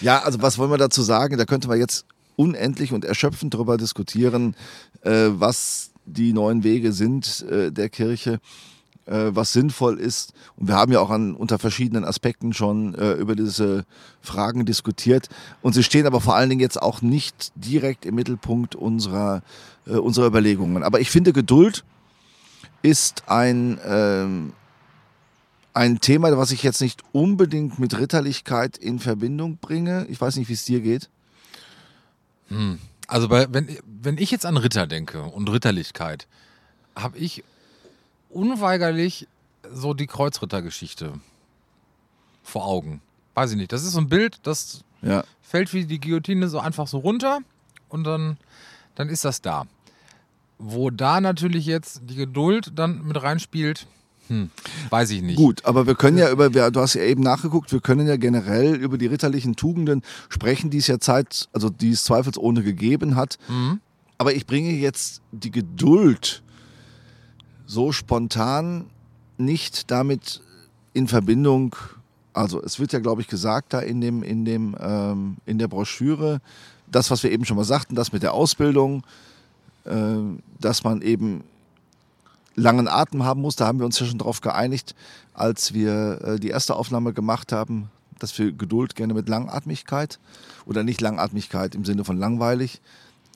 ja, 0.00 0.20
also 0.20 0.42
was 0.42 0.58
wollen 0.58 0.70
wir 0.70 0.78
dazu 0.78 1.02
sagen? 1.02 1.38
Da 1.38 1.44
könnte 1.44 1.68
man 1.68 1.78
jetzt 1.78 2.06
unendlich 2.36 2.92
und 2.92 3.04
erschöpfend 3.04 3.54
darüber 3.54 3.76
diskutieren, 3.76 4.54
äh, 5.02 5.28
was 5.30 5.90
die 6.06 6.32
neuen 6.32 6.64
Wege 6.64 6.92
sind 6.92 7.44
äh, 7.50 7.70
der 7.70 7.88
Kirche, 7.88 8.40
äh, 9.06 9.30
was 9.30 9.52
sinnvoll 9.52 9.98
ist. 9.98 10.32
Und 10.56 10.68
wir 10.68 10.76
haben 10.76 10.92
ja 10.92 11.00
auch 11.00 11.10
an, 11.10 11.34
unter 11.34 11.58
verschiedenen 11.58 12.04
Aspekten 12.04 12.52
schon 12.52 12.94
äh, 12.94 13.12
über 13.12 13.36
diese 13.36 13.84
Fragen 14.20 14.64
diskutiert. 14.64 15.28
Und 15.62 15.74
sie 15.74 15.82
stehen 15.82 16.06
aber 16.06 16.20
vor 16.20 16.36
allen 16.36 16.50
Dingen 16.50 16.60
jetzt 16.60 16.80
auch 16.80 17.02
nicht 17.02 17.52
direkt 17.54 18.06
im 18.06 18.14
Mittelpunkt 18.14 18.74
unserer, 18.74 19.42
äh, 19.86 19.92
unserer 19.92 20.26
Überlegungen. 20.26 20.82
Aber 20.82 21.00
ich 21.00 21.10
finde, 21.10 21.32
Geduld 21.32 21.84
ist 22.82 23.24
ein, 23.28 23.78
ähm, 23.86 24.52
ein 25.72 26.00
Thema, 26.00 26.36
was 26.36 26.52
ich 26.52 26.62
jetzt 26.62 26.80
nicht 26.80 27.02
unbedingt 27.12 27.78
mit 27.78 27.98
Ritterlichkeit 27.98 28.76
in 28.76 28.98
Verbindung 28.98 29.58
bringe. 29.60 30.06
Ich 30.08 30.20
weiß 30.20 30.36
nicht, 30.36 30.48
wie 30.48 30.52
es 30.52 30.64
dir 30.64 30.80
geht. 30.80 31.08
Hm. 32.48 32.78
Also 33.06 33.28
bei, 33.28 33.46
wenn, 33.52 33.78
wenn 33.84 34.18
ich 34.18 34.30
jetzt 34.30 34.46
an 34.46 34.56
Ritter 34.56 34.86
denke 34.86 35.22
und 35.22 35.50
Ritterlichkeit, 35.50 36.26
habe 36.96 37.18
ich 37.18 37.44
unweigerlich 38.30 39.28
so 39.72 39.94
die 39.94 40.06
Kreuzrittergeschichte 40.06 41.12
vor 42.42 42.64
Augen. 42.66 43.00
Weiß 43.34 43.50
ich 43.52 43.56
nicht. 43.56 43.72
Das 43.72 43.82
ist 43.84 43.92
so 43.92 44.00
ein 44.00 44.08
Bild, 44.08 44.38
das 44.42 44.84
Ja. 45.02 45.24
fällt 45.42 45.72
wie 45.72 45.84
die 45.86 46.00
Guillotine 46.00 46.48
so 46.48 46.58
einfach 46.60 46.86
so 46.86 46.98
runter 46.98 47.40
und 47.88 48.04
dann, 48.04 48.36
dann 48.94 49.08
ist 49.08 49.24
das 49.24 49.40
da. 49.42 49.66
Wo 50.58 50.90
da 50.90 51.20
natürlich 51.20 51.66
jetzt 51.66 52.02
die 52.04 52.14
Geduld 52.14 52.72
dann 52.76 53.02
mit 53.04 53.20
reinspielt, 53.20 53.86
hm, 54.28 54.50
weiß 54.90 55.10
ich 55.10 55.22
nicht. 55.22 55.36
Gut, 55.36 55.64
aber 55.64 55.86
wir 55.86 55.94
können 55.94 56.16
ja 56.16 56.30
über, 56.30 56.48
du 56.48 56.80
hast 56.80 56.94
ja 56.94 57.02
eben 57.02 57.22
nachgeguckt, 57.22 57.72
wir 57.72 57.80
können 57.80 58.06
ja 58.06 58.16
generell 58.16 58.74
über 58.74 58.96
die 58.96 59.06
ritterlichen 59.06 59.56
Tugenden 59.56 60.02
sprechen, 60.28 60.70
die 60.70 60.78
es 60.78 60.86
ja 60.86 60.98
Zeit, 60.98 61.48
also 61.52 61.68
die 61.68 61.90
es 61.90 62.04
zweifelsohne 62.04 62.62
gegeben 62.62 63.16
hat. 63.16 63.38
Mhm. 63.48 63.80
Aber 64.16 64.34
ich 64.34 64.46
bringe 64.46 64.70
jetzt 64.70 65.20
die 65.32 65.50
Geduld 65.50 66.42
so 67.66 67.92
spontan 67.92 68.86
nicht 69.36 69.90
damit 69.90 70.40
in 70.92 71.08
Verbindung. 71.08 71.76
Also 72.32 72.62
es 72.62 72.78
wird 72.78 72.92
ja, 72.92 73.00
glaube 73.00 73.20
ich, 73.20 73.28
gesagt 73.28 73.72
da 73.72 73.80
in 73.80 74.00
dem, 74.00 74.22
in 74.22 74.44
dem, 74.44 74.76
ähm, 74.80 75.36
in 75.44 75.58
der 75.58 75.68
Broschüre, 75.68 76.40
das, 76.90 77.10
was 77.10 77.22
wir 77.22 77.32
eben 77.32 77.44
schon 77.44 77.56
mal 77.56 77.64
sagten, 77.64 77.94
das 77.94 78.12
mit 78.12 78.22
der 78.22 78.34
Ausbildung, 78.34 79.02
ähm, 79.86 80.38
dass 80.60 80.84
man 80.84 81.02
eben 81.02 81.44
langen 82.54 82.88
Atem 82.88 83.24
haben 83.24 83.40
muss. 83.40 83.56
Da 83.56 83.66
haben 83.66 83.78
wir 83.78 83.86
uns 83.86 83.98
ja 83.98 84.06
schon 84.06 84.18
darauf 84.18 84.40
geeinigt, 84.40 84.94
als 85.32 85.74
wir 85.74 86.20
äh, 86.22 86.38
die 86.40 86.48
erste 86.48 86.76
Aufnahme 86.76 87.12
gemacht 87.12 87.52
haben, 87.52 87.90
dass 88.18 88.38
wir 88.38 88.52
Geduld 88.52 88.94
gerne 88.94 89.14
mit 89.14 89.28
Langatmigkeit 89.28 90.18
oder 90.66 90.82
nicht 90.84 91.00
Langatmigkeit 91.00 91.74
im 91.74 91.84
Sinne 91.84 92.04
von 92.04 92.16
langweilig, 92.16 92.80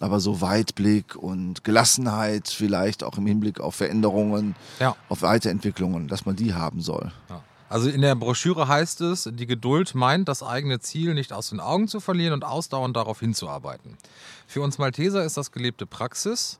aber 0.00 0.20
so 0.20 0.40
Weitblick 0.40 1.16
und 1.16 1.64
Gelassenheit 1.64 2.48
vielleicht 2.48 3.02
auch 3.02 3.18
im 3.18 3.26
Hinblick 3.26 3.60
auf 3.60 3.74
Veränderungen, 3.74 4.54
Ja. 4.78 4.94
auf 5.08 5.22
Weiterentwicklungen, 5.22 6.06
dass 6.06 6.24
man 6.24 6.36
die 6.36 6.54
haben 6.54 6.80
soll. 6.80 7.10
Ja. 7.28 7.42
Also 7.70 7.90
in 7.90 8.00
der 8.00 8.14
Broschüre 8.14 8.66
heißt 8.66 9.02
es, 9.02 9.28
die 9.30 9.44
Geduld 9.46 9.94
meint, 9.94 10.26
das 10.28 10.42
eigene 10.42 10.78
Ziel 10.80 11.12
nicht 11.12 11.34
aus 11.34 11.50
den 11.50 11.60
Augen 11.60 11.86
zu 11.86 12.00
verlieren 12.00 12.32
und 12.32 12.42
ausdauernd 12.44 12.96
darauf 12.96 13.20
hinzuarbeiten. 13.20 13.98
Für 14.46 14.62
uns 14.62 14.78
Malteser 14.78 15.22
ist 15.22 15.36
das 15.36 15.52
gelebte 15.52 15.84
Praxis. 15.84 16.58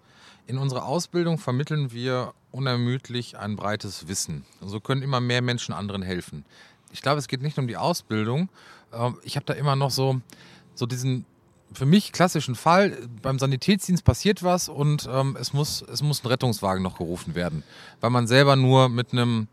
In 0.49 0.57
unserer 0.57 0.87
Ausbildung 0.87 1.37
vermitteln 1.37 1.93
wir 1.93 2.33
unermüdlich 2.53 3.39
ein 3.39 3.55
breites 3.55 4.09
Wissen. 4.09 4.47
So 4.63 4.81
können 4.81 5.03
immer 5.03 5.21
mehr 5.21 5.43
Menschen 5.43 5.75
anderen 5.75 6.01
helfen. 6.01 6.47
Ich 6.91 7.03
glaube, 7.03 7.19
es 7.19 7.29
geht 7.29 7.43
nicht 7.43 7.59
um 7.59 7.69
die 7.69 7.77
Ausbildung. 7.77 8.49
Ähm, 8.95 9.19
Ich 9.25 9.37
habe 9.37 9.45
da 9.45 9.53
immer 9.53 9.77
noch 9.77 9.91
so, 9.91 10.23
so 10.75 10.87
diesen 10.87 11.27
für 11.75 11.85
mich 11.85 12.13
klassischen 12.13 12.55
Fall. 12.55 12.97
Beim 13.21 13.39
Sanitätsdienst 13.39 14.05
passiert 14.05 14.43
was 14.43 14.71
und 14.71 15.07
ähm, 15.13 15.37
es, 15.39 15.53
muss, 15.53 15.83
es 15.83 16.03
muss 16.03 16.25
ein 16.25 16.29
Rettungswagen 16.29 16.83
noch 16.83 16.97
gerufen 16.97 17.35
werden, 17.35 17.63
weil 18.01 18.09
man 18.09 18.27
selber 18.27 18.57
nur 18.57 18.89
mit 18.89 19.13
einem 19.13 19.49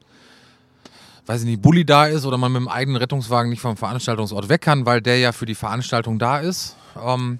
weiß 1.25 1.41
ich 1.41 1.47
nicht, 1.47 1.61
Bulli 1.61 1.83
da 1.83 2.05
ist 2.05 2.25
oder 2.25 2.37
man 2.37 2.53
mit 2.53 2.61
dem 2.61 2.67
eigenen 2.69 2.97
Rettungswagen 2.97 3.49
nicht 3.49 3.59
vom 3.59 3.75
Veranstaltungsort 3.75 4.47
weg 4.47 4.61
kann, 4.61 4.85
weil 4.85 5.01
der 5.01 5.17
ja 5.17 5.33
für 5.33 5.45
die 5.45 5.55
Veranstaltung 5.55 6.19
da 6.19 6.37
ist. 6.37 6.77
Ähm, 7.03 7.39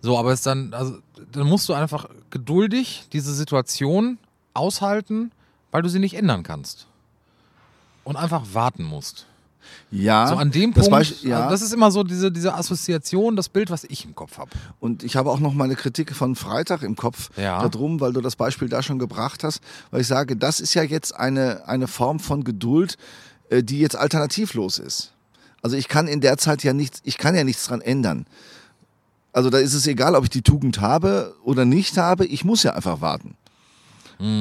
so, 0.00 0.18
aber 0.18 0.32
es 0.32 0.42
dann, 0.42 0.72
also, 0.72 0.98
dann 1.32 1.46
musst 1.46 1.68
du 1.68 1.74
einfach 1.74 2.08
geduldig 2.30 3.04
diese 3.12 3.34
Situation 3.34 4.18
aushalten, 4.54 5.30
weil 5.70 5.82
du 5.82 5.88
sie 5.88 5.98
nicht 5.98 6.14
ändern 6.14 6.42
kannst. 6.42 6.86
Und 8.04 8.16
einfach 8.16 8.42
warten 8.52 8.82
musst. 8.82 9.26
Ja, 9.90 10.26
So 10.26 10.36
an 10.36 10.50
dem 10.50 10.72
das 10.72 10.84
Punkt, 10.86 10.90
Beispiel- 10.90 11.30
ja. 11.30 11.38
also 11.40 11.50
das 11.50 11.62
ist 11.62 11.72
immer 11.72 11.90
so 11.90 12.02
diese, 12.02 12.32
diese 12.32 12.54
Assoziation, 12.54 13.36
das 13.36 13.48
Bild, 13.48 13.70
was 13.70 13.84
ich 13.84 14.04
im 14.04 14.14
Kopf 14.14 14.38
habe. 14.38 14.50
Und 14.80 15.02
ich 15.04 15.16
habe 15.16 15.30
auch 15.30 15.38
noch 15.38 15.52
meine 15.52 15.76
Kritik 15.76 16.14
von 16.16 16.34
Freitag 16.34 16.82
im 16.82 16.96
Kopf 16.96 17.30
Ja. 17.36 17.66
darum, 17.68 18.00
weil 18.00 18.12
du 18.12 18.20
das 18.20 18.36
Beispiel 18.36 18.68
da 18.68 18.82
schon 18.82 18.98
gebracht 18.98 19.44
hast, 19.44 19.60
weil 19.90 20.00
ich 20.00 20.06
sage, 20.06 20.34
das 20.36 20.60
ist 20.60 20.74
ja 20.74 20.82
jetzt 20.82 21.14
eine, 21.14 21.68
eine 21.68 21.86
Form 21.88 22.18
von 22.20 22.42
Geduld, 22.42 22.96
äh, 23.50 23.62
die 23.62 23.78
jetzt 23.80 23.96
alternativlos 23.96 24.78
ist. 24.78 25.12
Also 25.62 25.76
ich 25.76 25.88
kann 25.88 26.08
in 26.08 26.22
der 26.22 26.38
Zeit 26.38 26.64
ja 26.64 26.72
nichts, 26.72 27.00
ich 27.04 27.18
kann 27.18 27.34
ja 27.34 27.44
nichts 27.44 27.66
dran 27.66 27.82
ändern. 27.82 28.26
Also 29.32 29.50
da 29.50 29.58
ist 29.58 29.74
es 29.74 29.86
egal, 29.86 30.14
ob 30.14 30.24
ich 30.24 30.30
die 30.30 30.42
Tugend 30.42 30.80
habe 30.80 31.34
oder 31.44 31.64
nicht 31.64 31.96
habe, 31.98 32.26
ich 32.26 32.44
muss 32.44 32.62
ja 32.62 32.74
einfach 32.74 33.00
warten. 33.00 33.36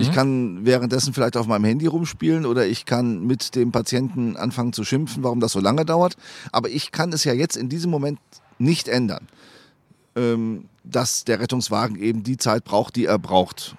Ich 0.02 0.12
kann 0.12 0.66
währenddessen 0.66 1.14
vielleicht 1.14 1.38
auf 1.38 1.48
meinem 1.48 1.64
Handy 1.64 1.88
rumspielen 1.88 2.46
oder 2.46 2.68
ich 2.68 2.86
kann 2.86 3.26
mit 3.26 3.56
dem 3.56 3.72
Patienten 3.72 4.36
anfangen 4.36 4.74
zu 4.74 4.84
schimpfen, 4.84 5.24
warum 5.24 5.40
das 5.40 5.54
so 5.54 5.62
lange 5.62 5.86
dauert. 5.86 6.18
Aber 6.52 6.68
ich 6.68 6.92
kann 6.92 7.14
es 7.14 7.24
ja 7.24 7.32
jetzt 7.32 7.56
in 7.56 7.70
diesem 7.70 7.90
Moment 7.90 8.20
nicht 8.58 8.90
ändern 8.90 9.30
ähm, 10.20 10.66
dass 10.84 11.24
der 11.24 11.40
Rettungswagen 11.40 11.96
eben 11.98 12.24
die 12.24 12.38
Zeit 12.38 12.64
braucht, 12.64 12.96
die 12.96 13.06
er 13.06 13.20
braucht, 13.20 13.76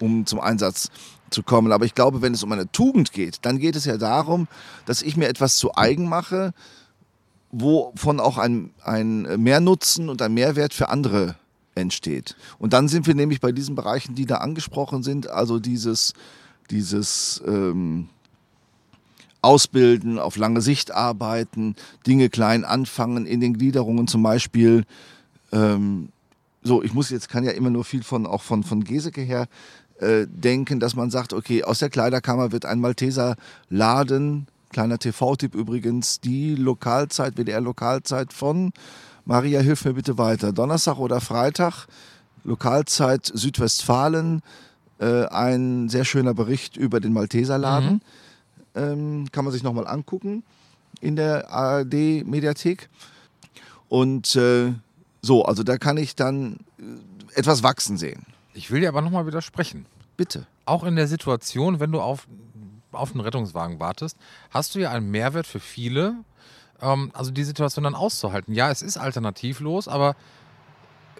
um 0.00 0.26
zum 0.26 0.40
Einsatz 0.40 0.90
zu 1.30 1.42
kommen. 1.42 1.72
Aber 1.72 1.84
ich 1.84 1.94
glaube, 1.94 2.22
wenn 2.22 2.34
es 2.34 2.42
um 2.42 2.52
eine 2.52 2.70
Tugend 2.70 3.12
geht, 3.12 3.38
dann 3.42 3.58
geht 3.58 3.76
es 3.76 3.84
ja 3.84 3.96
darum, 3.96 4.48
dass 4.84 5.02
ich 5.02 5.16
mir 5.16 5.28
etwas 5.28 5.56
zu 5.56 5.74
eigen 5.74 6.08
mache, 6.08 6.52
wovon 7.58 8.20
auch 8.20 8.38
ein, 8.38 8.70
ein 8.82 9.22
Mehrnutzen 9.42 10.08
und 10.08 10.20
ein 10.20 10.34
Mehrwert 10.34 10.74
für 10.74 10.88
andere 10.88 11.36
entsteht. 11.74 12.36
Und 12.58 12.72
dann 12.72 12.88
sind 12.88 13.06
wir 13.06 13.14
nämlich 13.14 13.40
bei 13.40 13.52
diesen 13.52 13.74
Bereichen, 13.74 14.14
die 14.14 14.26
da 14.26 14.36
angesprochen 14.36 15.02
sind, 15.02 15.30
also 15.30 15.58
dieses, 15.58 16.12
dieses 16.70 17.42
ähm, 17.46 18.08
ausbilden, 19.40 20.18
auf 20.18 20.36
lange 20.36 20.60
Sicht 20.60 20.90
arbeiten, 20.90 21.76
Dinge 22.06 22.28
klein 22.28 22.64
anfangen, 22.64 23.26
in 23.26 23.40
den 23.40 23.54
Gliederungen 23.54 24.06
zum 24.06 24.22
Beispiel. 24.22 24.84
Ähm, 25.52 26.10
so, 26.62 26.82
ich 26.82 26.92
muss 26.92 27.10
jetzt, 27.10 27.28
kann 27.28 27.44
ja 27.44 27.52
immer 27.52 27.70
nur 27.70 27.84
viel 27.84 28.02
von, 28.02 28.26
auch 28.26 28.42
von, 28.42 28.64
von 28.64 28.84
Geseke 28.84 29.20
her 29.22 29.46
äh, 30.00 30.26
denken, 30.28 30.80
dass 30.80 30.96
man 30.96 31.10
sagt, 31.10 31.32
okay, 31.32 31.62
aus 31.62 31.78
der 31.78 31.90
Kleiderkammer 31.90 32.52
wird 32.52 32.66
ein 32.66 32.80
Malteser 32.80 33.36
Laden, 33.70 34.46
kleiner 34.76 34.98
TV-Tipp 34.98 35.54
übrigens, 35.54 36.20
die 36.20 36.54
Lokalzeit, 36.54 37.38
WDR-Lokalzeit 37.38 38.34
von 38.34 38.74
Maria, 39.24 39.60
hilf 39.60 39.86
mir 39.86 39.94
bitte 39.94 40.18
weiter. 40.18 40.52
Donnerstag 40.52 40.98
oder 40.98 41.22
Freitag, 41.22 41.86
Lokalzeit 42.44 43.24
Südwestfalen, 43.24 44.42
äh, 44.98 45.24
ein 45.28 45.88
sehr 45.88 46.04
schöner 46.04 46.34
Bericht 46.34 46.76
über 46.76 47.00
den 47.00 47.14
Malteserladen. 47.14 48.02
Mhm. 48.74 48.82
Ähm, 48.82 49.26
kann 49.32 49.46
man 49.46 49.52
sich 49.54 49.62
nochmal 49.62 49.86
angucken 49.86 50.42
in 51.00 51.16
der 51.16 51.50
ARD-Mediathek. 51.50 52.90
Und 53.88 54.36
äh, 54.36 54.74
so, 55.22 55.46
also 55.46 55.62
da 55.62 55.78
kann 55.78 55.96
ich 55.96 56.16
dann 56.16 56.58
äh, 56.78 57.38
etwas 57.38 57.62
wachsen 57.62 57.96
sehen. 57.96 58.26
Ich 58.52 58.70
will 58.70 58.82
dir 58.82 58.90
aber 58.90 59.00
nochmal 59.00 59.26
widersprechen. 59.26 59.86
Bitte. 60.18 60.46
Auch 60.66 60.84
in 60.84 60.96
der 60.96 61.06
Situation, 61.06 61.80
wenn 61.80 61.92
du 61.92 62.02
auf, 62.02 62.28
auf 62.96 63.12
einen 63.12 63.20
Rettungswagen 63.20 63.80
wartest, 63.80 64.16
hast 64.50 64.74
du 64.74 64.78
ja 64.78 64.90
einen 64.90 65.10
Mehrwert 65.10 65.46
für 65.46 65.60
viele, 65.60 66.16
ähm, 66.80 67.10
also 67.14 67.30
die 67.30 67.44
Situation 67.44 67.84
dann 67.84 67.94
auszuhalten. 67.94 68.54
Ja, 68.54 68.70
es 68.70 68.82
ist 68.82 68.96
alternativlos, 68.96 69.88
aber 69.88 70.16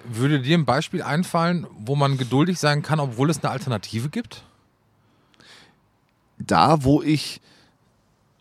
würde 0.04 0.40
dir 0.40 0.56
ein 0.56 0.64
Beispiel 0.64 1.02
einfallen, 1.02 1.66
wo 1.78 1.96
man 1.96 2.16
geduldig 2.16 2.58
sein 2.58 2.82
kann, 2.82 3.00
obwohl 3.00 3.30
es 3.30 3.42
eine 3.42 3.50
Alternative 3.50 4.08
gibt? 4.08 4.44
Da, 6.38 6.84
wo 6.84 7.02
ich 7.02 7.40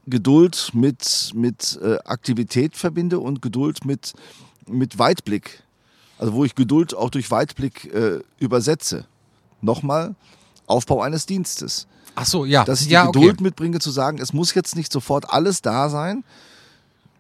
Geduld 0.07 0.71
mit, 0.73 1.31
mit 1.33 1.79
äh, 1.81 1.97
Aktivität 2.05 2.75
verbinde 2.75 3.19
und 3.19 3.41
Geduld 3.41 3.85
mit, 3.85 4.13
mit 4.67 4.99
Weitblick. 4.99 5.63
Also 6.17 6.33
wo 6.33 6.45
ich 6.45 6.55
Geduld 6.55 6.93
auch 6.93 7.09
durch 7.09 7.31
Weitblick 7.31 7.91
äh, 7.93 8.19
übersetze. 8.39 9.05
Nochmal, 9.61 10.15
Aufbau 10.67 11.01
eines 11.01 11.25
Dienstes. 11.25 11.87
Ach 12.15 12.25
so, 12.25 12.45
ja. 12.45 12.63
Dass 12.63 12.81
ich 12.81 12.87
ja, 12.87 13.05
die 13.05 13.11
Geduld 13.11 13.35
okay. 13.35 13.43
mitbringe, 13.43 13.79
zu 13.79 13.91
sagen, 13.91 14.19
es 14.19 14.33
muss 14.33 14.53
jetzt 14.53 14.75
nicht 14.75 14.91
sofort 14.91 15.29
alles 15.31 15.61
da 15.61 15.89
sein, 15.89 16.23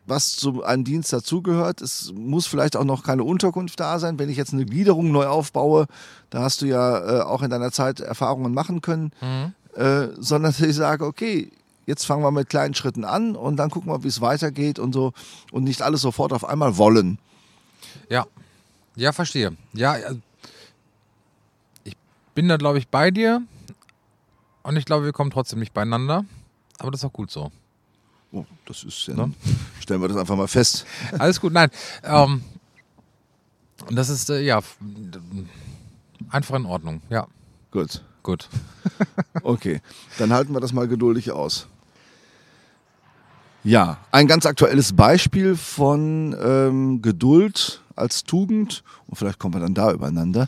was 0.05 0.35
zu 0.35 0.63
einem 0.63 0.83
Dienst 0.83 1.11
dazugehört. 1.11 1.81
Es 1.81 2.13
muss 2.15 2.47
vielleicht 2.47 2.77
auch 2.77 2.85
noch 2.85 3.03
keine 3.03 3.23
Unterkunft 3.23 3.79
da 3.79 3.99
sein. 3.99 4.19
Wenn 4.19 4.29
ich 4.29 4.37
jetzt 4.37 4.53
eine 4.53 4.65
Gliederung 4.65 5.11
neu 5.11 5.27
aufbaue, 5.27 5.87
da 6.29 6.41
hast 6.43 6.61
du 6.61 6.65
ja 6.65 7.19
äh, 7.19 7.21
auch 7.21 7.41
in 7.41 7.49
deiner 7.49 7.71
Zeit 7.71 7.99
Erfahrungen 7.99 8.53
machen 8.53 8.81
können, 8.81 9.11
mhm. 9.21 9.53
äh, 9.79 10.07
sondern 10.17 10.51
dass 10.51 10.61
ich 10.61 10.75
sage, 10.75 11.05
okay, 11.05 11.51
jetzt 11.85 12.05
fangen 12.05 12.23
wir 12.23 12.31
mit 12.31 12.49
kleinen 12.49 12.73
Schritten 12.73 13.03
an 13.03 13.35
und 13.35 13.57
dann 13.57 13.69
gucken 13.69 13.91
wir, 13.91 14.03
wie 14.03 14.07
es 14.07 14.21
weitergeht 14.21 14.79
und 14.79 14.93
so 14.93 15.13
und 15.51 15.63
nicht 15.63 15.81
alles 15.81 16.01
sofort 16.01 16.33
auf 16.33 16.45
einmal 16.45 16.77
wollen. 16.77 17.19
Ja, 18.09 18.25
ja, 18.95 19.11
verstehe. 19.11 19.55
Ja, 19.73 19.97
ich 21.83 21.95
bin 22.33 22.47
da, 22.47 22.57
glaube 22.57 22.79
ich, 22.79 22.87
bei 22.87 23.11
dir 23.11 23.41
und 24.65 24.77
ich 24.77 24.85
glaube, 24.85 25.05
wir 25.05 25.13
kommen 25.13 25.31
trotzdem 25.31 25.59
nicht 25.59 25.73
beieinander, 25.73 26.25
aber 26.79 26.91
das 26.91 27.01
ist 27.01 27.05
auch 27.05 27.13
gut 27.13 27.29
so. 27.29 27.51
Oh, 28.31 28.45
das 28.65 28.83
ist 28.83 29.07
ja. 29.07 29.13
Ne? 29.13 29.31
Stellen 29.79 30.01
wir 30.01 30.07
das 30.07 30.17
einfach 30.17 30.35
mal 30.35 30.47
fest. 30.47 30.85
Alles 31.19 31.39
gut, 31.39 31.53
nein. 31.53 31.69
Ähm, 32.03 32.43
das 33.91 34.09
ist 34.09 34.29
äh, 34.29 34.41
ja 34.41 34.61
einfach 36.29 36.55
in 36.55 36.65
Ordnung, 36.65 37.01
ja. 37.09 37.27
Gut. 37.71 38.03
Gut. 38.23 38.49
okay, 39.43 39.81
dann 40.17 40.33
halten 40.33 40.51
wir 40.53 40.59
das 40.59 40.73
mal 40.73 40.87
geduldig 40.87 41.31
aus. 41.31 41.67
Ja, 43.63 43.99
ein 44.11 44.27
ganz 44.27 44.47
aktuelles 44.47 44.93
Beispiel 44.93 45.55
von 45.55 46.35
ähm, 46.41 47.03
Geduld 47.03 47.83
als 47.95 48.23
Tugend, 48.23 48.83
und 49.05 49.15
vielleicht 49.17 49.37
kommen 49.37 49.53
wir 49.53 49.61
dann 49.61 49.75
da 49.75 49.91
übereinander, 49.91 50.47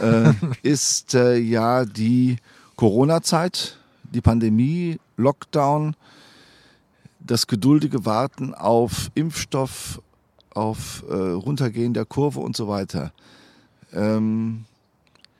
äh, 0.00 0.32
ist 0.62 1.14
äh, 1.14 1.36
ja 1.36 1.84
die 1.84 2.36
Corona-Zeit, 2.76 3.78
die 4.04 4.20
Pandemie, 4.20 4.98
Lockdown, 5.16 5.96
das 7.20 7.46
geduldige 7.46 8.04
Warten 8.04 8.54
auf 8.54 9.10
Impfstoff, 9.14 10.00
auf 10.54 11.04
äh, 11.08 11.14
Runtergehen 11.14 11.94
der 11.94 12.04
Kurve 12.04 12.40
und 12.40 12.56
so 12.56 12.68
weiter. 12.68 13.12
Ähm, 13.92 14.64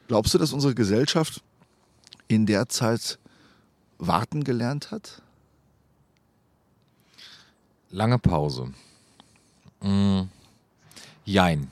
glaubst 0.09 0.35
du, 0.35 0.38
dass 0.38 0.53
unsere 0.53 0.75
Gesellschaft 0.75 1.42
in 2.29 2.46
der 2.46 2.68
Zeit 2.68 3.18
warten 3.99 4.44
gelernt 4.44 4.90
hat? 4.90 5.22
Lange 7.90 8.18
Pause. 8.18 8.72
Mm. 9.81 10.22
Jein. 11.25 11.70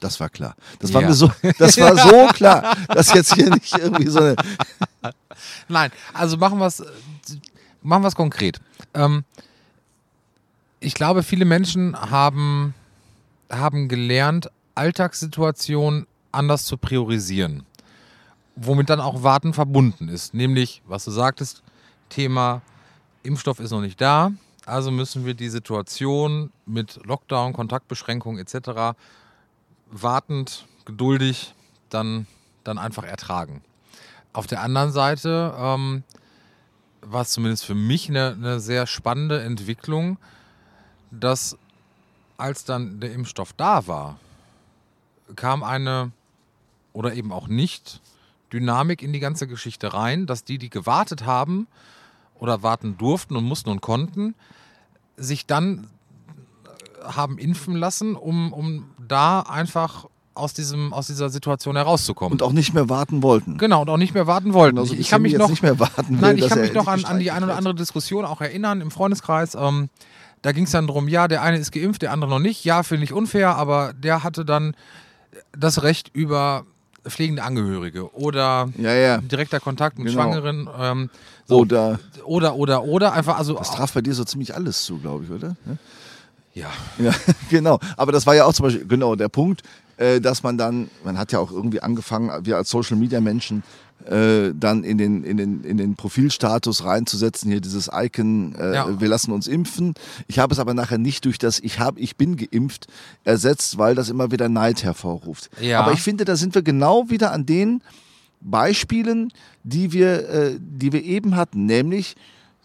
Das 0.00 0.20
war 0.20 0.28
klar. 0.28 0.54
Das 0.78 0.92
war 0.94 1.02
ja. 1.02 1.08
mir 1.08 1.14
so, 1.14 1.30
das 1.58 1.78
war 1.78 1.96
so 1.96 2.26
klar, 2.28 2.76
dass 2.88 3.12
jetzt 3.12 3.34
hier 3.34 3.50
nicht 3.50 3.76
irgendwie 3.76 4.06
so 4.06 4.20
eine. 4.20 4.36
Nein, 5.68 5.90
also 6.12 6.36
machen 6.36 6.58
wir 6.58 6.66
es 6.66 6.82
machen 7.82 8.02
wir 8.02 8.08
es 8.08 8.16
konkret. 8.16 8.60
Ähm, 8.94 9.24
ich 10.80 10.94
glaube, 10.94 11.22
viele 11.22 11.44
Menschen 11.44 11.96
haben, 11.98 12.74
haben 13.50 13.88
gelernt, 13.88 14.50
Alltagssituationen 14.74 16.06
anders 16.30 16.64
zu 16.64 16.76
priorisieren. 16.76 17.64
Womit 18.56 18.90
dann 18.90 19.00
auch 19.00 19.22
Warten 19.22 19.54
verbunden 19.54 20.08
ist. 20.08 20.34
Nämlich, 20.34 20.82
was 20.86 21.04
du 21.04 21.10
sagtest, 21.10 21.62
Thema 22.08 22.62
Impfstoff 23.22 23.60
ist 23.60 23.70
noch 23.70 23.80
nicht 23.80 24.00
da. 24.00 24.32
Also 24.66 24.90
müssen 24.90 25.24
wir 25.24 25.34
die 25.34 25.48
Situation 25.48 26.52
mit 26.66 27.00
Lockdown, 27.04 27.52
Kontaktbeschränkungen 27.52 28.40
etc. 28.40 28.96
wartend, 29.90 30.66
geduldig 30.84 31.54
dann, 31.90 32.26
dann 32.64 32.78
einfach 32.78 33.04
ertragen. 33.04 33.62
Auf 34.32 34.46
der 34.46 34.62
anderen 34.62 34.92
Seite 34.92 35.54
ähm, 35.58 36.02
war 37.00 37.22
es 37.22 37.30
zumindest 37.30 37.64
für 37.64 37.74
mich 37.74 38.08
eine, 38.08 38.32
eine 38.32 38.60
sehr 38.60 38.86
spannende 38.86 39.42
Entwicklung, 39.42 40.18
dass 41.10 41.56
als 42.36 42.64
dann 42.64 43.00
der 43.00 43.12
Impfstoff 43.12 43.52
da 43.52 43.86
war, 43.86 44.18
kam 45.34 45.62
eine 45.62 46.12
oder 46.92 47.14
eben 47.14 47.32
auch 47.32 47.48
nicht 47.48 48.00
Dynamik 48.52 49.02
in 49.02 49.12
die 49.12 49.20
ganze 49.20 49.46
Geschichte 49.46 49.92
rein, 49.92 50.26
dass 50.26 50.44
die, 50.44 50.58
die 50.58 50.70
gewartet 50.70 51.26
haben 51.26 51.66
oder 52.38 52.62
warten 52.62 52.96
durften 52.96 53.36
und 53.36 53.44
mussten 53.44 53.70
und 53.70 53.80
konnten, 53.80 54.34
sich 55.16 55.46
dann 55.46 55.88
haben 57.04 57.38
impfen 57.38 57.74
lassen, 57.76 58.14
um, 58.14 58.52
um 58.52 58.90
da 59.06 59.40
einfach 59.40 60.06
aus, 60.34 60.54
diesem, 60.54 60.92
aus 60.92 61.08
dieser 61.08 61.28
Situation 61.30 61.76
herauszukommen. 61.76 62.32
Und 62.32 62.42
auch 62.42 62.52
nicht 62.52 62.72
mehr 62.72 62.88
warten 62.88 63.22
wollten. 63.22 63.58
Genau, 63.58 63.82
und 63.82 63.90
auch 63.90 63.96
nicht 63.96 64.14
mehr 64.14 64.26
warten 64.26 64.54
wollten. 64.54 64.78
Also 64.78 64.94
ich, 64.94 65.00
ich 65.00 65.08
kann 65.10 65.22
mich 65.22 65.34
noch 65.34 65.50
nicht 65.50 65.62
mehr 65.62 65.78
warten 65.78 66.08
will, 66.08 66.18
Nein, 66.20 66.38
ich 66.38 66.48
kann 66.48 66.60
mich 66.60 66.72
noch 66.72 66.86
an, 66.86 67.04
an 67.04 67.18
die 67.18 67.30
eine 67.30 67.46
oder 67.46 67.56
andere 67.56 67.74
Diskussion 67.74 68.24
auch 68.24 68.40
erinnern 68.40 68.80
im 68.80 68.90
Freundeskreis. 68.90 69.54
Ähm, 69.54 69.90
da 70.42 70.52
ging 70.52 70.64
es 70.64 70.70
dann 70.70 70.86
darum, 70.86 71.08
ja, 71.08 71.28
der 71.28 71.42
eine 71.42 71.58
ist 71.58 71.72
geimpft, 71.72 72.02
der 72.02 72.12
andere 72.12 72.30
noch 72.30 72.38
nicht. 72.38 72.64
Ja, 72.64 72.82
finde 72.82 73.04
ich 73.04 73.12
unfair, 73.12 73.56
aber 73.56 73.92
der 73.92 74.22
hatte 74.22 74.44
dann 74.44 74.74
das 75.52 75.82
Recht 75.82 76.10
über 76.14 76.64
pflegende 77.06 77.42
Angehörige 77.42 78.14
oder 78.14 78.68
ja, 78.76 78.92
ja. 78.92 79.18
direkter 79.18 79.60
Kontakt 79.60 79.98
mit 79.98 80.08
genau. 80.08 80.22
Schwangeren. 80.22 80.68
Ähm, 80.78 81.10
so. 81.46 81.58
Oder, 81.58 81.98
oder, 82.24 82.54
oder, 82.54 82.84
oder, 82.84 83.12
einfach 83.12 83.38
also. 83.38 83.54
Das 83.54 83.70
traf 83.70 83.92
bei 83.92 84.02
dir 84.02 84.14
so 84.14 84.24
ziemlich 84.24 84.54
alles 84.54 84.84
zu, 84.84 84.98
glaube 84.98 85.24
ich, 85.24 85.30
oder? 85.30 85.56
Ja. 85.66 85.76
Ja, 86.58 86.70
genau. 87.50 87.78
Aber 87.96 88.12
das 88.12 88.26
war 88.26 88.34
ja 88.34 88.44
auch 88.44 88.52
zum 88.52 88.64
Beispiel 88.64 88.86
genau 88.86 89.14
der 89.14 89.28
Punkt, 89.28 89.62
äh, 89.96 90.20
dass 90.20 90.42
man 90.42 90.58
dann, 90.58 90.90
man 91.04 91.18
hat 91.18 91.32
ja 91.32 91.38
auch 91.38 91.50
irgendwie 91.50 91.80
angefangen, 91.80 92.44
wir 92.44 92.56
als 92.56 92.70
Social 92.70 92.96
Media 92.96 93.20
Menschen, 93.20 93.62
äh, 94.06 94.52
dann 94.54 94.84
in 94.84 94.96
den, 94.96 95.24
in, 95.24 95.36
den, 95.36 95.64
in 95.64 95.76
den 95.76 95.96
Profilstatus 95.96 96.84
reinzusetzen, 96.84 97.50
hier 97.50 97.60
dieses 97.60 97.90
Icon, 97.92 98.54
äh, 98.54 98.74
ja. 98.74 99.00
wir 99.00 99.08
lassen 99.08 99.32
uns 99.32 99.46
impfen. 99.46 99.94
Ich 100.28 100.38
habe 100.38 100.52
es 100.52 100.60
aber 100.60 100.72
nachher 100.72 100.98
nicht 100.98 101.24
durch 101.24 101.38
das 101.38 101.58
Ich, 101.58 101.80
hab, 101.80 101.98
ich 101.98 102.16
bin 102.16 102.36
geimpft 102.36 102.86
ersetzt, 103.24 103.76
weil 103.76 103.94
das 103.94 104.08
immer 104.08 104.30
wieder 104.30 104.48
Neid 104.48 104.84
hervorruft. 104.84 105.50
Ja. 105.60 105.80
Aber 105.80 105.92
ich 105.92 106.00
finde, 106.00 106.24
da 106.24 106.36
sind 106.36 106.54
wir 106.54 106.62
genau 106.62 107.10
wieder 107.10 107.32
an 107.32 107.44
den 107.44 107.82
Beispielen, 108.40 109.32
die 109.64 109.92
wir, 109.92 110.28
äh, 110.28 110.56
die 110.58 110.92
wir 110.92 111.02
eben 111.02 111.34
hatten, 111.34 111.66
nämlich 111.66 112.14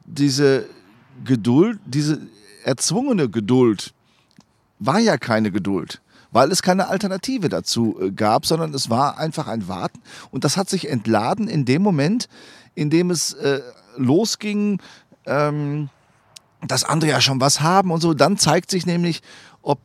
diese 0.06 0.66
Geduld, 1.26 1.80
diese 1.86 2.20
erzwungene 2.64 3.30
Geduld 3.30 3.94
war 4.80 5.00
ja 5.00 5.18
keine 5.18 5.52
Geduld 5.52 6.02
weil 6.34 6.52
es 6.52 6.62
keine 6.64 6.88
Alternative 6.88 7.48
dazu 7.48 7.98
äh, 8.02 8.12
gab, 8.12 8.46
sondern 8.46 8.74
es 8.74 8.90
war 8.90 9.18
einfach 9.18 9.48
ein 9.48 9.68
Warten. 9.68 10.02
Und 10.32 10.44
das 10.44 10.58
hat 10.58 10.68
sich 10.68 10.90
entladen 10.90 11.48
in 11.48 11.64
dem 11.64 11.82
Moment, 11.82 12.28
in 12.76 12.90
dem 12.90 13.12
es 13.12 13.34
äh, 13.34 13.62
losging, 13.98 14.82
ähm, 15.26 15.90
dass 16.68 16.84
andere 16.84 17.12
ja 17.12 17.22
schon 17.22 17.40
was 17.40 17.62
haben 17.62 17.92
und 17.92 18.02
so. 18.02 18.14
Dann 18.14 18.38
zeigt 18.38 18.72
sich 18.72 18.86
nämlich, 18.86 19.22
ob 19.62 19.80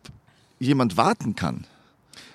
jemand 0.58 0.96
warten 0.96 1.36
kann. 1.36 1.64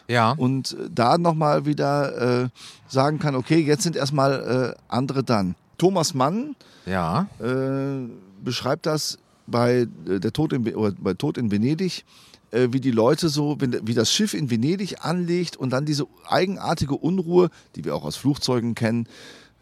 Ja. 0.07 0.31
Und 0.31 0.73
äh, 0.73 0.89
da 0.91 1.17
nochmal 1.17 1.65
wieder 1.65 2.43
äh, 2.43 2.49
sagen 2.87 3.19
kann, 3.19 3.35
okay, 3.35 3.59
jetzt 3.59 3.83
sind 3.83 3.95
erstmal 3.95 4.75
äh, 4.77 4.81
andere 4.89 5.23
dann. 5.23 5.55
Thomas 5.79 6.13
Mann 6.13 6.55
Ja. 6.85 7.27
äh, 7.39 8.07
beschreibt 8.43 8.85
das 8.85 9.17
bei, 9.47 9.87
äh, 10.07 10.19
der 10.19 10.33
Tod 10.33 10.53
in, 10.53 10.67
oder 10.75 10.93
bei 10.97 11.13
Tod 11.13 11.37
in 11.37 11.51
Venedig, 11.51 12.05
äh, 12.51 12.69
wie 12.71 12.79
die 12.79 12.91
Leute 12.91 13.29
so, 13.29 13.57
wie 13.59 13.93
das 13.93 14.11
Schiff 14.11 14.33
in 14.33 14.49
Venedig 14.49 15.03
anlegt 15.03 15.57
und 15.57 15.71
dann 15.71 15.85
diese 15.85 16.07
eigenartige 16.27 16.95
Unruhe, 16.95 17.49
die 17.75 17.85
wir 17.85 17.95
auch 17.95 18.03
aus 18.03 18.15
Flugzeugen 18.15 18.75
kennen, 18.75 19.07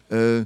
äh, 0.10 0.46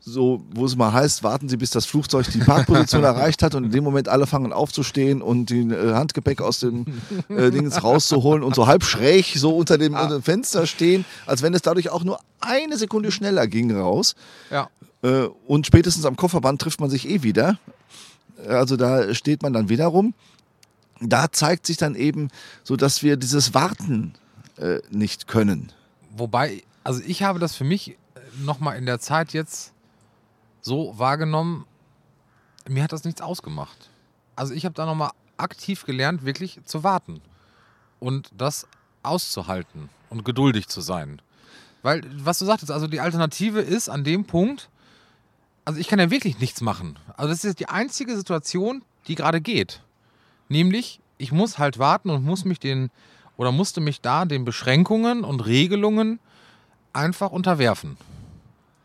so, 0.00 0.42
wo 0.54 0.64
es 0.64 0.76
mal 0.76 0.92
heißt, 0.92 1.22
warten 1.22 1.48
Sie, 1.48 1.56
bis 1.56 1.70
das 1.70 1.84
Flugzeug 1.86 2.30
die 2.32 2.38
Parkposition 2.38 3.04
erreicht 3.04 3.42
hat 3.42 3.54
und 3.54 3.64
in 3.64 3.70
dem 3.70 3.84
Moment 3.84 4.08
alle 4.08 4.26
fangen 4.26 4.52
aufzustehen 4.52 5.22
und 5.22 5.50
die 5.50 5.60
äh, 5.60 5.92
Handgepäck 5.92 6.40
aus 6.40 6.60
dem 6.60 6.86
äh, 7.28 7.50
Dings 7.50 7.82
rauszuholen 7.82 8.42
und 8.42 8.54
so 8.54 8.66
halb 8.66 8.84
schräg 8.84 9.34
so 9.36 9.56
unter 9.56 9.76
dem, 9.78 9.94
unter 9.94 10.18
dem 10.18 10.22
Fenster 10.22 10.66
stehen, 10.66 11.04
als 11.26 11.42
wenn 11.42 11.54
es 11.54 11.62
dadurch 11.62 11.90
auch 11.90 12.04
nur 12.04 12.18
eine 12.40 12.76
Sekunde 12.76 13.12
schneller 13.12 13.46
ging 13.46 13.76
raus. 13.76 14.14
Ja. 14.50 14.70
Äh, 15.02 15.28
und 15.46 15.66
spätestens 15.66 16.04
am 16.04 16.16
Kofferband 16.16 16.60
trifft 16.60 16.80
man 16.80 16.90
sich 16.90 17.08
eh 17.08 17.22
wieder. 17.22 17.58
Also 18.46 18.76
da 18.76 19.14
steht 19.14 19.42
man 19.42 19.52
dann 19.52 19.68
wieder 19.68 19.86
rum. 19.86 20.14
Da 21.00 21.30
zeigt 21.30 21.66
sich 21.66 21.76
dann 21.76 21.94
eben 21.94 22.28
so, 22.64 22.76
dass 22.76 23.02
wir 23.02 23.16
dieses 23.16 23.54
Warten 23.54 24.14
äh, 24.56 24.80
nicht 24.90 25.28
können. 25.28 25.72
Wobei, 26.10 26.62
also 26.84 27.00
ich 27.06 27.22
habe 27.22 27.38
das 27.38 27.54
für 27.54 27.64
mich 27.64 27.96
nochmal 28.40 28.76
in 28.76 28.86
der 28.86 29.00
Zeit 29.00 29.32
jetzt 29.32 29.72
so 30.60 30.94
wahrgenommen, 30.98 31.66
mir 32.68 32.82
hat 32.82 32.92
das 32.92 33.04
nichts 33.04 33.20
ausgemacht. 33.20 33.90
Also 34.36 34.54
ich 34.54 34.64
habe 34.64 34.74
da 34.74 34.86
nochmal 34.86 35.10
aktiv 35.36 35.84
gelernt, 35.84 36.24
wirklich 36.24 36.60
zu 36.64 36.82
warten 36.84 37.20
und 38.00 38.30
das 38.36 38.66
auszuhalten 39.02 39.88
und 40.10 40.24
geduldig 40.24 40.68
zu 40.68 40.80
sein. 40.80 41.22
Weil, 41.82 42.02
was 42.24 42.38
du 42.38 42.44
sagtest, 42.44 42.70
also 42.72 42.86
die 42.86 43.00
Alternative 43.00 43.60
ist 43.60 43.88
an 43.88 44.04
dem 44.04 44.24
Punkt, 44.24 44.68
also 45.68 45.80
ich 45.80 45.88
kann 45.88 45.98
ja 45.98 46.10
wirklich 46.10 46.38
nichts 46.38 46.62
machen. 46.62 46.98
Also 47.18 47.28
das 47.28 47.44
ist 47.44 47.60
die 47.60 47.68
einzige 47.68 48.16
Situation, 48.16 48.82
die 49.06 49.16
gerade 49.16 49.42
geht. 49.42 49.82
Nämlich, 50.48 50.98
ich 51.18 51.30
muss 51.30 51.58
halt 51.58 51.78
warten 51.78 52.08
und 52.08 52.24
muss 52.24 52.46
mich 52.46 52.58
den, 52.58 52.90
oder 53.36 53.52
musste 53.52 53.82
mich 53.82 54.00
da 54.00 54.24
den 54.24 54.46
Beschränkungen 54.46 55.24
und 55.24 55.44
Regelungen 55.44 56.20
einfach 56.94 57.32
unterwerfen. 57.32 57.98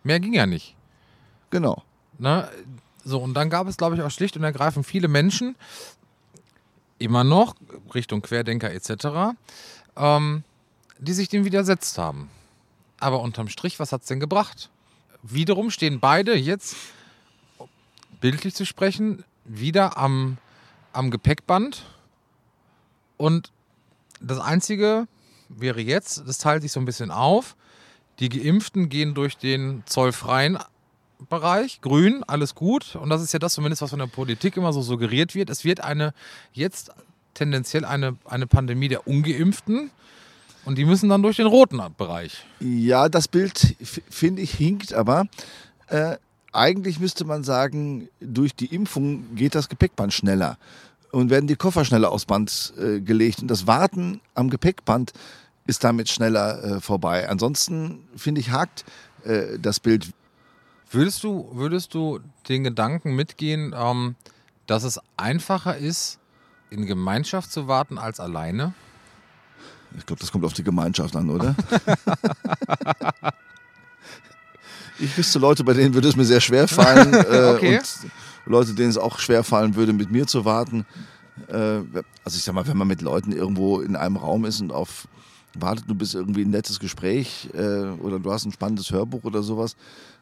Mehr 0.04 0.20
ging 0.20 0.34
ja 0.34 0.46
nicht. 0.46 0.76
Genau. 1.52 1.84
Ne? 2.18 2.50
So, 3.06 3.22
und 3.22 3.34
dann 3.34 3.50
gab 3.50 3.66
es, 3.70 3.78
glaube 3.78 3.96
ich, 3.96 4.02
auch 4.02 4.12
schlicht 4.12 4.36
und 4.36 4.44
ergreifend 4.44 4.86
viele 4.86 5.08
Menschen, 5.08 5.56
immer 7.00 7.24
noch, 7.24 7.56
Richtung 7.96 8.22
Querdenker 8.22 8.74
etc., 8.74 9.38
ähm, 9.96 10.44
die 11.00 11.14
sich 11.14 11.30
dem 11.30 11.46
widersetzt 11.46 11.98
haben. 11.98 12.30
Aber 13.00 13.22
unterm 13.22 13.48
Strich, 13.48 13.80
was 13.80 13.94
hat 13.94 14.02
es 14.02 14.08
denn 14.08 14.20
gebracht? 14.20 14.70
Wiederum 15.24 15.72
stehen 15.72 16.00
beide 16.00 16.36
jetzt, 16.36 16.76
bildlich 18.20 18.54
zu 18.54 18.66
sprechen, 18.66 19.24
wieder 19.46 19.98
am, 19.98 20.38
am 20.92 21.12
Gepäckband. 21.12 21.86
Und 23.18 23.52
das 24.20 24.40
Einzige 24.40 25.08
wäre 25.48 25.82
jetzt, 25.82 26.24
das 26.28 26.38
teilt 26.40 26.62
sich 26.62 26.72
so 26.72 26.80
ein 26.80 26.86
bisschen 26.86 27.10
auf, 27.10 27.56
die 28.20 28.30
Geimpften 28.30 28.90
gehen 28.90 29.14
durch 29.14 29.38
den 29.38 29.84
zollfreien 29.86 30.60
Bereich, 31.30 31.80
grün, 31.80 32.24
alles 32.28 32.54
gut. 32.54 32.98
Und 32.98 33.10
das 33.10 33.22
ist 33.22 33.32
ja 33.32 33.40
das 33.40 33.54
zumindest, 33.54 33.82
was 33.82 33.92
von 33.92 34.00
der 34.00 34.08
Politik 34.08 34.58
immer 34.58 34.74
so 34.74 34.82
suggeriert 34.82 35.36
wird. 35.36 35.50
Es 35.50 35.64
wird 35.64 35.82
eine, 35.82 36.14
jetzt 36.52 36.92
tendenziell 37.34 37.86
eine, 37.86 38.18
eine 38.26 38.46
Pandemie 38.46 38.90
der 38.90 39.08
Ungeimpften. 39.08 39.90
Und 40.66 40.78
die 40.78 40.86
müssen 40.86 41.10
dann 41.10 41.22
durch 41.22 41.38
den 41.38 41.48
roten 41.48 41.82
Bereich. 41.98 42.46
Ja, 42.60 43.10
das 43.10 43.28
Bild, 43.28 43.76
finde 44.10 44.42
ich, 44.42 44.52
hinkt 44.52 44.94
aber. 44.94 45.26
Äh, 45.88 46.18
eigentlich 46.54 47.00
müsste 47.00 47.26
man 47.26 47.44
sagen, 47.44 48.08
durch 48.20 48.56
die 48.56 48.74
Impfung 48.74 49.36
geht 49.36 49.56
das 49.56 49.68
Gepäckband 49.68 50.14
schneller 50.14 50.58
und 51.12 51.30
werden 51.30 51.48
die 51.48 51.56
Koffer 51.56 51.84
schneller 51.84 52.12
aufs 52.12 52.26
Band 52.26 52.74
äh, 52.78 53.00
gelegt. 53.00 53.42
Und 53.42 53.50
das 53.50 53.68
Warten 53.68 54.22
am 54.36 54.50
Gepäckband 54.50 55.14
ist 55.66 55.84
damit 55.84 56.10
schneller 56.10 56.64
äh, 56.64 56.82
vorbei. 56.82 57.30
Ansonsten, 57.30 58.08
finde 58.16 58.42
ich, 58.42 58.52
hakt 58.52 58.86
äh, 59.24 59.60
das 59.60 59.80
Bild. 59.80 60.12
Würdest 60.92 61.24
du, 61.24 61.50
würdest 61.54 61.94
du 61.94 62.20
den 62.48 62.64
Gedanken 62.64 63.16
mitgehen, 63.16 63.74
ähm, 63.76 64.16
dass 64.68 64.84
es 64.84 65.00
einfacher 65.18 65.78
ist, 65.78 66.20
in 66.70 66.86
Gemeinschaft 66.86 67.52
zu 67.52 67.68
warten 67.68 67.98
als 67.98 68.20
alleine? 68.20 68.74
Ich 69.98 70.06
glaube, 70.06 70.20
das 70.20 70.32
kommt 70.32 70.46
auf 70.46 70.54
die 70.54 70.64
Gemeinschaft 70.64 71.16
an, 71.16 71.30
oder? 71.30 71.56
ich 75.00 75.18
wüsste 75.18 75.40
Leute, 75.40 75.64
bei 75.64 75.74
denen 75.74 75.94
würde 75.94 76.08
es 76.08 76.16
mir 76.16 76.26
sehr 76.26 76.42
schwer 76.42 76.68
fallen. 76.68 77.14
Äh, 77.30 77.54
Okay. 77.56 77.78
Und 78.46 78.52
Leute, 78.52 78.74
denen 78.74 78.90
es 78.90 78.98
auch 78.98 79.20
schwer 79.20 79.44
fallen 79.44 79.76
würde, 79.76 79.94
mit 79.94 80.12
mir 80.12 80.28
zu 80.28 80.44
warten. 80.44 80.86
Äh, 81.48 81.56
also 82.24 82.36
ich 82.36 82.44
sag 82.44 82.54
mal, 82.54 82.68
wenn 82.68 82.78
man 82.78 82.88
mit 82.88 83.02
Leuten 83.02 83.32
irgendwo 83.32 83.80
in 83.80 83.96
einem 83.96 84.18
Raum 84.18 84.46
ist 84.46 84.60
und 84.60 84.72
auf 84.72 85.08
wartet, 85.56 85.86
du 85.88 85.96
bist 85.96 86.16
irgendwie 86.16 86.44
ein 86.44 86.50
nettes 86.50 86.80
Gespräch 86.80 87.50
äh, 87.54 87.86
oder 88.02 88.20
du 88.20 88.32
hast 88.32 88.46
ein 88.46 88.52
spannendes 88.52 88.92
Hörbuch 88.92 89.24
oder 89.24 89.44
sowas, 89.44 89.76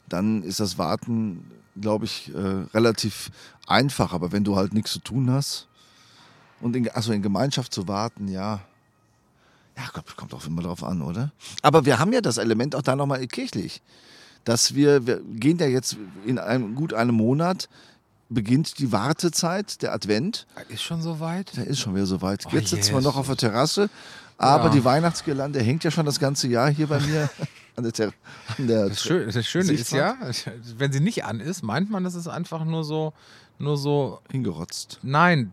dann 0.09 0.43
ist 0.43 0.59
das 0.59 0.77
Warten, 0.77 1.45
glaube 1.79 2.05
ich, 2.05 2.31
äh, 2.33 2.65
relativ 2.73 3.31
einfach. 3.65 4.13
Aber 4.13 4.31
wenn 4.31 4.43
du 4.43 4.55
halt 4.55 4.73
nichts 4.73 4.91
zu 4.91 4.99
tun 4.99 5.31
hast 5.31 5.67
und 6.59 6.75
in, 6.75 6.89
also 6.89 7.13
in 7.13 7.21
Gemeinschaft 7.21 7.73
zu 7.73 7.87
warten, 7.87 8.27
ja, 8.27 8.59
ja, 9.83 9.89
kommt, 9.91 10.15
kommt 10.15 10.33
auch 10.33 10.45
immer 10.45 10.61
drauf 10.61 10.83
an, 10.83 11.01
oder? 11.01 11.31
Aber 11.61 11.85
wir 11.85 11.99
haben 11.99 12.13
ja 12.13 12.21
das 12.21 12.37
Element 12.37 12.75
auch 12.75 12.81
da 12.81 12.95
nochmal 12.95 13.25
kirchlich, 13.27 13.81
dass 14.43 14.73
wir, 14.75 15.05
wir 15.07 15.21
gehen 15.21 15.57
ja 15.59 15.67
jetzt 15.67 15.97
in 16.25 16.39
einem, 16.39 16.75
gut 16.75 16.93
einem 16.93 17.15
Monat, 17.15 17.69
beginnt 18.29 18.79
die 18.79 18.91
Wartezeit, 18.91 19.81
der 19.81 19.93
Advent. 19.93 20.47
Ist 20.69 20.83
schon 20.83 21.01
so 21.01 21.19
weit? 21.19 21.55
Der 21.57 21.67
ist 21.67 21.79
schon 21.79 21.93
wieder 21.95 22.05
soweit. 22.05 22.45
Oh, 22.47 22.55
Jetzt 22.55 22.69
sitzen 22.69 22.93
wir 22.93 23.01
noch 23.01 23.17
auf 23.17 23.27
der 23.27 23.35
Terrasse, 23.37 23.89
aber 24.37 24.65
Ja. 24.65 24.69
die 24.71 24.83
Weihnachtsgirlande 24.85 25.59
hängt 25.61 25.83
ja 25.83 25.91
schon 25.91 26.05
das 26.05 26.19
ganze 26.19 26.47
Jahr 26.47 26.69
hier 26.69 26.87
bei 26.87 26.99
mir 27.01 27.29
an 27.75 27.83
der, 27.83 27.91
Ter 27.93 28.13
an 28.57 28.67
der 28.67 28.87
Das, 28.89 29.01
Schö 29.01 29.25
das 29.29 29.45
Schöne 29.45 29.71
ist 29.73 29.91
ja, 29.91 30.15
Sichtfahrt? 30.31 30.55
wenn 30.77 30.91
sie 30.93 31.01
nicht 31.01 31.25
an 31.25 31.39
ist, 31.41 31.61
meint 31.61 31.89
man, 31.91 32.03
das 32.05 32.15
ist 32.15 32.27
einfach 32.27 32.63
nur 32.63 32.83
so, 32.85 33.13
nur 33.59 33.77
so, 33.77 34.21
hingerotzt. 34.31 34.99
nein, 35.03 35.51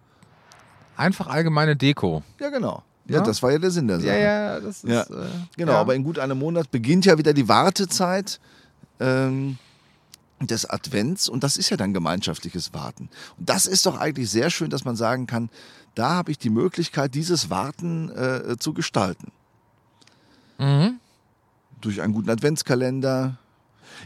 einfach 0.97 1.27
allgemeine 1.27 1.75
Deko. 1.77 2.23
Ja, 2.41 2.51
genau. 2.51 2.83
Ja, 3.09 3.17
Ja? 3.19 3.23
das 3.23 3.43
war 3.43 3.51
ja 3.53 3.59
der 3.59 3.71
Sinn 3.71 3.89
der 3.89 4.01
Sache. 4.01 4.19
ja, 4.19 4.61
das 4.61 4.83
Ja, 4.83 5.03
äh, 5.03 5.29
Genau, 5.57 5.73
ja. 5.73 5.81
aber 5.81 5.95
in 5.95 6.05
gut 6.05 6.19
einem 6.19 6.39
Monat 6.39 6.71
beginnt 6.71 7.07
ja 7.07 7.17
wieder 7.19 7.33
die 7.33 7.49
Wartezeit 7.49 8.39
ähm, 9.01 9.59
des 10.41 10.69
Advents 10.69 11.29
und 11.29 11.43
das 11.43 11.57
ist 11.57 11.71
ja 11.71 11.77
dann 11.77 11.93
gemeinschaftliches 11.95 12.73
Warten. 12.75 13.09
Und 13.39 13.49
das 13.49 13.67
ist 13.67 13.87
doch 13.87 13.99
eigentlich 13.99 14.31
sehr 14.31 14.51
schön, 14.51 14.71
dass 14.71 14.85
man 14.85 14.95
sagen 14.95 15.27
kann, 15.27 15.51
da 15.95 16.11
habe 16.11 16.31
ich 16.31 16.39
die 16.39 16.51
Möglichkeit, 16.51 17.15
dieses 17.15 17.51
Warten 17.51 18.11
äh, 18.11 18.57
zu 18.59 18.73
gestalten. 18.73 19.33
Mhm. 20.59 21.01
Durch 21.81 22.01
einen 22.03 22.13
guten 22.13 22.31
Adventskalender. 22.31 23.39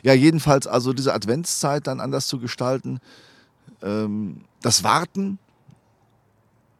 Ja, 0.02 0.12
jedenfalls 0.14 0.66
also 0.66 0.92
diese 0.92 1.12
Adventszeit 1.12 1.86
dann 1.86 2.00
anders 2.00 2.26
zu 2.28 2.38
gestalten. 2.38 2.98
Ähm, 3.82 4.42
das 4.62 4.84
Warten, 4.84 5.38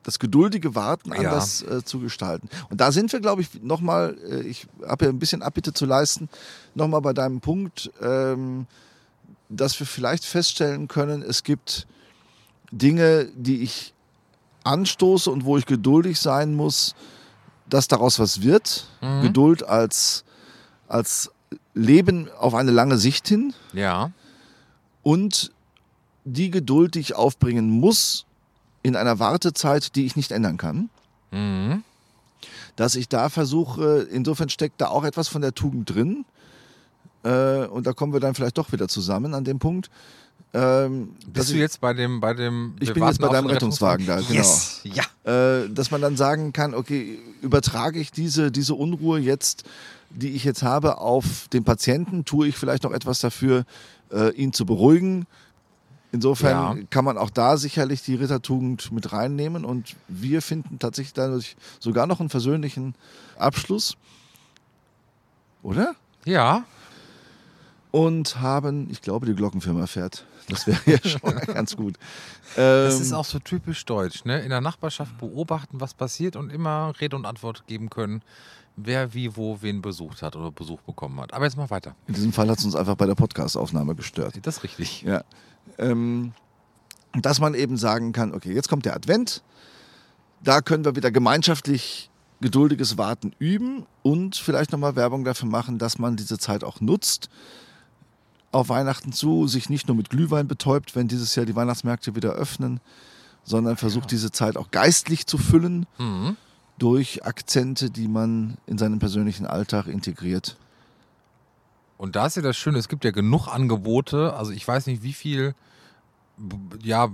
das 0.03 0.19
geduldige 0.19 0.75
Warten 0.75 1.11
Ja. 1.13 1.19
anders 1.31 1.63
äh, 1.63 1.85
zu 1.85 2.01
gestalten. 2.01 2.49
Und 2.71 2.81
da 2.81 2.91
sind 2.93 3.13
wir, 3.13 3.21
glaube 3.21 3.43
ich, 3.43 3.63
nochmal, 3.63 4.17
äh, 4.29 4.41
ich 4.43 4.67
habe 4.87 5.05
ja 5.07 5.11
ein 5.11 5.19
bisschen 5.19 5.43
Abbitte 5.43 5.73
zu 5.73 5.87
leisten, 5.87 6.29
nochmal 6.75 7.01
bei 7.01 7.13
deinem 7.13 7.41
Punkt, 7.41 7.91
ähm, 8.01 8.67
dass 9.49 9.79
wir 9.79 9.87
vielleicht 9.87 10.25
feststellen 10.25 10.89
können, 10.89 11.23
es 11.23 11.43
gibt 11.45 11.87
Dinge, 12.71 13.27
die 13.37 13.63
ich 13.63 13.93
anstoße 14.65 15.31
und 15.31 15.45
wo 15.45 15.59
ich 15.59 15.67
geduldig 15.67 16.19
sein 16.21 16.55
muss, 16.55 16.95
dass 17.69 17.87
daraus 17.89 18.19
was 18.19 18.43
wird. 18.43 18.87
Mhm. 19.01 19.23
Geduld 19.23 19.63
als, 19.63 20.25
als 20.89 21.31
Leben 21.75 22.29
auf 22.39 22.55
eine 22.55 22.71
lange 22.71 22.97
Sicht 22.97 23.29
hin 23.29 23.55
Ja. 23.73 24.11
und 25.03 25.53
die 26.25 26.51
Geduld, 26.51 26.95
die 26.95 27.01
ich 27.01 27.15
aufbringen 27.15 27.69
muss 27.71 28.25
in 28.83 28.97
einer 28.97 29.19
Wartezeit, 29.19 29.95
die 29.97 30.05
ich 30.07 30.17
nicht 30.17 30.33
ändern 30.33 30.57
kann, 30.57 30.91
Mhm. 31.31 31.83
dass 32.77 32.95
ich 32.95 33.09
da 33.09 33.29
versuche, 33.29 34.07
insofern 34.11 34.49
steckt 34.49 34.81
da 34.81 34.89
auch 34.89 35.05
etwas 35.05 35.29
von 35.29 35.41
der 35.43 35.55
Tugend 35.55 35.89
drin. 35.95 36.25
Äh, 37.25 37.67
und 37.67 37.87
da 37.87 37.93
kommen 37.93 38.13
wir 38.13 38.21
dann 38.21 38.35
vielleicht 38.35 38.59
doch 38.59 38.73
wieder 38.73 38.89
zusammen 38.89 39.35
an 39.35 39.45
dem 39.45 39.59
Punkt. 39.59 39.91
Ähm, 40.55 41.11
dass 41.21 41.33
Bist 41.33 41.51
du 41.51 41.55
ich- 41.55 41.61
jetzt 41.61 41.81
bei 41.81 41.95
dem, 41.95 42.21
bei 42.21 42.35
dem 42.35 42.75
Ich 42.81 42.93
bin 42.93 43.03
jetzt 43.07 43.21
bei 43.21 43.29
deinem 43.29 43.47
den 43.47 43.53
Rettungswagen 43.55 44.07
da, 44.07 44.17
genau. 44.17 44.31
Yes. 44.33 44.81
Ja. 44.85 45.05
äh, 45.63 45.69
dass 45.71 45.91
man 45.91 46.03
dann 46.03 46.17
sagen 46.17 46.53
kann, 46.53 46.75
okay, 46.75 47.19
übertrage 47.41 47.99
ich 48.01 48.11
diese, 48.11 48.51
diese 48.51 48.75
Unruhe 48.75 49.19
jetzt, 49.19 49.65
die 50.11 50.31
ich 50.33 50.45
jetzt 50.45 50.63
habe, 50.63 50.99
auf 50.99 51.49
den 51.53 51.65
Patienten, 51.65 52.25
tue 52.27 52.49
ich 52.49 52.57
vielleicht 52.59 52.83
noch 52.83 52.93
etwas 52.93 53.21
dafür, 53.21 53.65
äh, 54.13 54.31
ihn 54.35 54.53
zu 54.53 54.67
beruhigen. 54.67 55.27
Insofern 56.13 56.77
Ja. 56.79 56.85
kann 56.91 57.05
man 57.07 57.17
auch 57.17 57.31
da 57.31 57.57
sicherlich 57.57 58.03
die 58.03 58.15
Rittertugend 58.15 58.93
mit 58.93 59.13
reinnehmen 59.13 59.65
und 59.65 59.97
wir 60.09 60.43
finden 60.43 60.79
tatsächlich 60.79 61.15
dadurch 61.15 61.57
sogar 61.81 62.07
noch 62.07 62.21
einen 62.21 62.29
versöhnlichen 62.29 62.95
Abschluss. 63.39 63.97
Oder? 65.63 65.95
Ja. 66.25 66.65
und 67.91 68.41
haben, 68.41 68.89
ich 68.91 69.03
glaube, 69.03 69.27
die 69.27 69.35
Glockenfirma 69.35 69.87
fährt. 69.87 70.25
Das 70.49 70.67
wäre 70.67 70.81
ja 70.87 70.99
schon 71.05 71.21
ganz 71.55 71.77
gut. 71.77 71.97
Das 72.57 72.97
Ähm, 72.97 73.03
ist 73.03 73.13
auch 73.13 73.25
so 73.25 73.39
typisch 73.39 73.85
deutsch, 73.85 74.25
ne? 74.25 74.41
In 74.41 74.51
der 74.51 74.61
Nachbarschaft 74.61 75.17
beobachten, 75.19 75.81
was 75.81 75.95
passiert 75.95 76.37
und 76.37 76.51
immer 76.51 76.93
Rede 77.01 77.17
und 77.17 77.27
Antwort 77.27 77.67
geben 77.67 77.91
können, 77.91 78.23
wer 78.77 79.15
wie 79.15 79.37
wo 79.37 79.59
wen 79.63 79.83
besucht 79.83 80.23
hat 80.23 80.37
oder 80.37 80.51
Besuch 80.51 80.81
bekommen 80.83 81.21
hat. 81.21 81.33
Aber 81.33 81.45
jetzt 81.45 81.57
mal 81.57 81.71
weiter. 81.71 81.95
in 82.07 82.15
diesem 82.15 82.33
Fall 82.33 82.49
hat 82.49 82.59
es 82.59 82.65
uns 82.65 82.75
einfach 82.75 82.97
bei 82.97 83.07
der 83.07 83.15
Podcast-Aufnahme 83.15 83.95
gestört. 83.95 84.39
Das 84.43 84.59
ist 84.59 84.63
richtig. 84.65 85.03
Ja. 85.03 85.25
Ähm, 85.79 86.33
dass 87.21 87.41
man 87.41 87.55
eben 87.55 87.77
sagen 87.77 88.13
kann, 88.13 88.35
okay, 88.35 88.53
jetzt 88.53 88.69
kommt 88.69 88.85
der 88.85 88.95
Advent, 88.95 89.43
da 90.43 90.61
können 90.61 90.85
wir 90.85 90.97
wieder 90.97 91.11
gemeinschaftlich 91.11 92.11
geduldiges 92.41 92.99
Warten 92.99 93.33
üben 93.39 93.87
und 94.03 94.37
vielleicht 94.37 94.73
nochmal 94.73 94.97
Werbung 94.97 95.25
dafür 95.25 95.49
machen, 95.49 95.79
dass 95.79 95.99
man 95.99 96.17
diese 96.17 96.39
Zeit 96.39 96.65
auch 96.65 96.81
nutzt, 96.81 97.29
auf 98.53 98.69
Weihnachten 98.69 99.13
zu, 99.13 99.47
sich 99.49 99.69
nicht 99.71 99.89
nur 99.89 99.97
mit 99.97 100.11
Glühwein 100.11 100.47
betäubt, 100.47 100.95
wenn 100.95 101.09
dieses 101.09 101.35
Jahr 101.35 101.47
die 101.47 101.57
Weihnachtsmärkte 101.57 102.15
wieder 102.15 102.31
öffnen, 102.33 102.81
sondern 103.45 103.77
versucht 103.77 104.11
diese 104.11 104.31
Zeit 104.31 104.57
auch 104.57 104.71
geistlich 104.71 105.27
zu 105.27 105.39
füllen 105.39 105.87
Mhm. 105.99 106.37
durch 106.79 107.25
Akzente, 107.25 107.91
die 107.91 108.09
man 108.09 108.57
in 108.67 108.79
seinen 108.79 108.99
persönlichen 108.99 109.47
Alltag 109.47 109.87
integriert. 109.87 110.57
Und 111.99 112.17
da 112.17 112.27
ist 112.27 112.37
ja 112.37 112.43
das 112.43 112.57
Schöne, 112.57 112.79
es 112.79 112.89
gibt 112.89 113.05
ja 113.05 113.11
genug 113.11 113.49
Angebote. 113.49 114.35
Also 114.35 114.53
ich 114.53 114.67
weiß 114.67 114.87
nicht, 114.87 115.03
wie 115.03 115.13
viel 115.13 115.55
ja, 116.83 117.09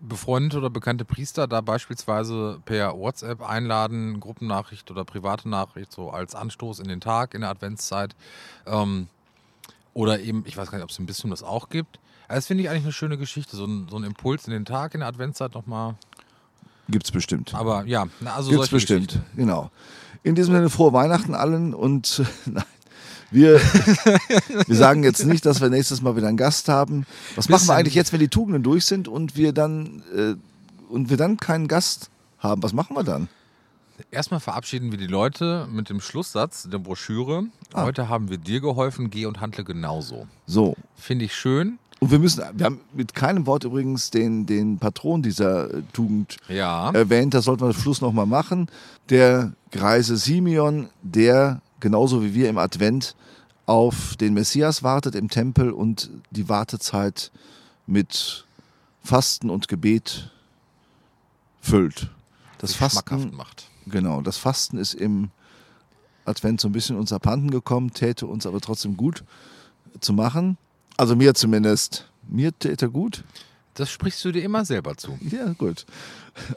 befreundete 0.00 0.58
oder 0.58 0.70
bekannte 0.70 1.04
Priester 1.04 1.46
da 1.46 1.60
beispielsweise 1.60 2.60
per 2.64 2.98
WhatsApp 2.98 3.40
einladen, 3.48 4.18
Gruppennachricht 4.18 4.90
oder 4.90 5.04
private 5.04 5.48
Nachricht, 5.48 5.92
so 5.92 6.10
als 6.10 6.34
Anstoß 6.34 6.80
in 6.80 6.88
den 6.88 7.00
Tag, 7.00 7.34
in 7.34 7.42
der 7.42 7.50
Adventszeit. 7.50 8.16
Ähm, 8.66 9.06
oder 9.94 10.20
eben, 10.20 10.44
ich 10.46 10.56
weiß 10.56 10.70
gar 10.70 10.78
nicht, 10.78 10.84
ob 10.84 10.90
es 10.90 10.98
im 10.98 11.06
Bistum 11.06 11.30
das 11.30 11.42
auch 11.42 11.68
gibt. 11.68 11.98
Aber 12.26 12.36
das 12.36 12.46
finde 12.46 12.62
ich 12.62 12.70
eigentlich 12.70 12.84
eine 12.84 12.92
schöne 12.92 13.18
Geschichte, 13.18 13.56
so 13.56 13.66
ein, 13.66 13.88
so 13.90 13.96
ein 13.96 14.04
Impuls 14.04 14.46
in 14.46 14.52
den 14.52 14.64
Tag, 14.64 14.94
in 14.94 15.00
der 15.00 15.08
Adventszeit 15.08 15.54
nochmal. 15.54 15.96
Gibt's 16.88 17.10
bestimmt. 17.10 17.54
Aber 17.54 17.84
ja, 17.84 18.06
na, 18.20 18.34
also 18.34 18.50
Gibt's 18.50 18.70
solche 18.70 18.76
bestimmt, 18.76 19.20
genau. 19.36 19.70
In 20.22 20.34
diesem 20.34 20.54
Sinne 20.54 20.70
frohe 20.70 20.92
Weihnachten 20.92 21.34
allen 21.34 21.74
und 21.74 22.22
nein, 22.46 22.64
wir, 23.32 23.60
wir 24.66 24.76
sagen 24.76 25.02
jetzt 25.04 25.24
nicht, 25.24 25.46
dass 25.46 25.60
wir 25.60 25.70
nächstes 25.70 26.02
Mal 26.02 26.16
wieder 26.16 26.28
einen 26.28 26.36
Gast 26.36 26.68
haben. 26.68 27.06
Was 27.34 27.48
machen 27.48 27.52
wir 27.52 27.58
Bisschen. 27.58 27.74
eigentlich 27.74 27.94
jetzt, 27.94 28.12
wenn 28.12 28.20
die 28.20 28.28
Tugenden 28.28 28.62
durch 28.62 28.84
sind 28.84 29.08
und 29.08 29.36
wir 29.36 29.52
dann 29.52 30.02
äh, 30.14 30.34
und 30.92 31.08
wir 31.08 31.16
dann 31.16 31.38
keinen 31.38 31.66
Gast 31.66 32.10
haben? 32.38 32.62
Was 32.62 32.74
machen 32.74 32.94
wir 32.94 33.04
dann? 33.04 33.28
Erstmal 34.10 34.40
verabschieden 34.40 34.90
wir 34.90 34.98
die 34.98 35.06
Leute 35.06 35.66
mit 35.70 35.88
dem 35.88 36.00
Schlusssatz 36.00 36.68
der 36.70 36.78
Broschüre. 36.78 37.44
Ah. 37.72 37.84
Heute 37.84 38.08
haben 38.08 38.30
wir 38.30 38.38
dir 38.38 38.60
geholfen, 38.60 39.10
geh 39.10 39.26
und 39.26 39.40
handle 39.40 39.64
genauso. 39.64 40.26
So. 40.46 40.76
Finde 40.96 41.24
ich 41.24 41.34
schön. 41.34 41.78
Und 42.00 42.10
wir 42.10 42.18
müssen, 42.18 42.42
wir 42.54 42.66
haben 42.66 42.80
mit 42.92 43.14
keinem 43.14 43.46
Wort 43.46 43.64
übrigens 43.64 44.10
den, 44.10 44.44
den 44.44 44.78
Patron 44.78 45.22
dieser 45.22 45.72
äh, 45.72 45.82
Tugend 45.92 46.36
Ja. 46.48 46.90
erwähnt, 46.90 47.32
das 47.32 47.44
sollten 47.44 47.62
wir 47.62 47.68
am 47.68 47.72
Schluss 47.74 48.00
nochmal 48.00 48.26
machen. 48.26 48.66
Der 49.08 49.52
greise 49.70 50.16
Simeon, 50.16 50.88
der 51.02 51.62
genauso 51.78 52.24
wie 52.24 52.34
wir 52.34 52.48
im 52.48 52.58
Advent 52.58 53.14
auf 53.66 54.16
den 54.16 54.34
Messias 54.34 54.82
wartet 54.82 55.14
im 55.14 55.28
Tempel 55.28 55.70
und 55.70 56.10
die 56.32 56.48
Wartezeit 56.48 57.30
mit 57.86 58.46
Fasten 59.04 59.48
und 59.50 59.68
Gebet 59.68 60.30
füllt. 61.60 62.10
Das 62.58 62.74
Fasten, 62.74 63.34
macht. 63.34 63.68
Genau, 63.86 64.20
das 64.20 64.36
Fasten 64.36 64.78
ist 64.78 64.94
im 64.94 65.30
Advent 66.24 66.60
so 66.60 66.68
ein 66.68 66.72
bisschen 66.72 66.96
uns 66.96 67.12
abhanden 67.12 67.50
gekommen, 67.50 67.92
täte 67.92 68.26
uns 68.26 68.46
aber 68.46 68.60
trotzdem 68.60 68.96
gut 68.96 69.24
zu 70.00 70.12
machen. 70.12 70.56
Also 70.96 71.16
mir 71.16 71.34
zumindest. 71.34 72.08
Mir 72.28 72.56
täte 72.56 72.90
gut. 72.90 73.24
Das 73.74 73.90
sprichst 73.90 74.22
du 74.24 74.32
dir 74.32 74.42
immer 74.44 74.64
selber 74.64 74.96
zu. 74.96 75.18
Ja, 75.30 75.52
gut. 75.54 75.86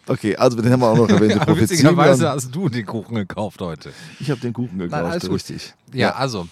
Okay, 0.05 0.35
also 0.35 0.61
den 0.61 0.71
haben 0.71 0.81
wir 0.81 0.87
auch 0.89 0.97
noch 0.97 1.09
erwähnt. 1.09 1.41
Ja, 1.47 1.57
witzigerweise 1.57 2.29
hast 2.29 2.53
du 2.53 2.67
den 2.69 2.85
Kuchen 2.85 3.15
gekauft 3.15 3.61
heute. 3.61 3.91
Ich 4.19 4.29
habe 4.29 4.41
den 4.41 4.51
Kuchen 4.53 4.77
gekauft, 4.77 5.03
alles 5.03 5.23
gut. 5.23 5.31
richtig. 5.35 5.73
Ja, 5.93 5.99
Ja. 6.09 6.15
also, 6.15 6.47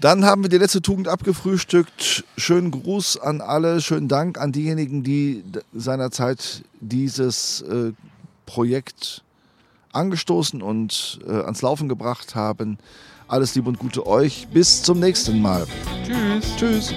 Dann 0.00 0.24
haben 0.24 0.42
wir 0.42 0.48
die 0.48 0.58
letzte 0.58 0.82
Tugend 0.82 1.08
abgefrühstückt. 1.08 2.24
Schönen 2.36 2.70
Gruß 2.72 3.18
an 3.18 3.40
alle, 3.40 3.80
schönen 3.80 4.08
Dank 4.08 4.38
an 4.38 4.52
diejenigen, 4.52 5.02
die 5.04 5.42
seinerzeit 5.72 6.62
dieses 6.80 7.62
äh, 7.62 7.92
Projekt 8.46 9.22
angestoßen 9.92 10.62
und 10.62 11.20
äh, 11.26 11.32
ans 11.32 11.62
Laufen 11.62 11.88
gebracht 11.88 12.34
haben. 12.34 12.78
Alles 13.26 13.54
Liebe 13.54 13.68
und 13.68 13.78
Gute 13.78 14.06
euch. 14.06 14.48
Bis 14.48 14.82
zum 14.82 15.00
nächsten 15.00 15.40
Mal. 15.42 15.66
tschüss. 16.06 16.56
Tschüss. 16.56 16.94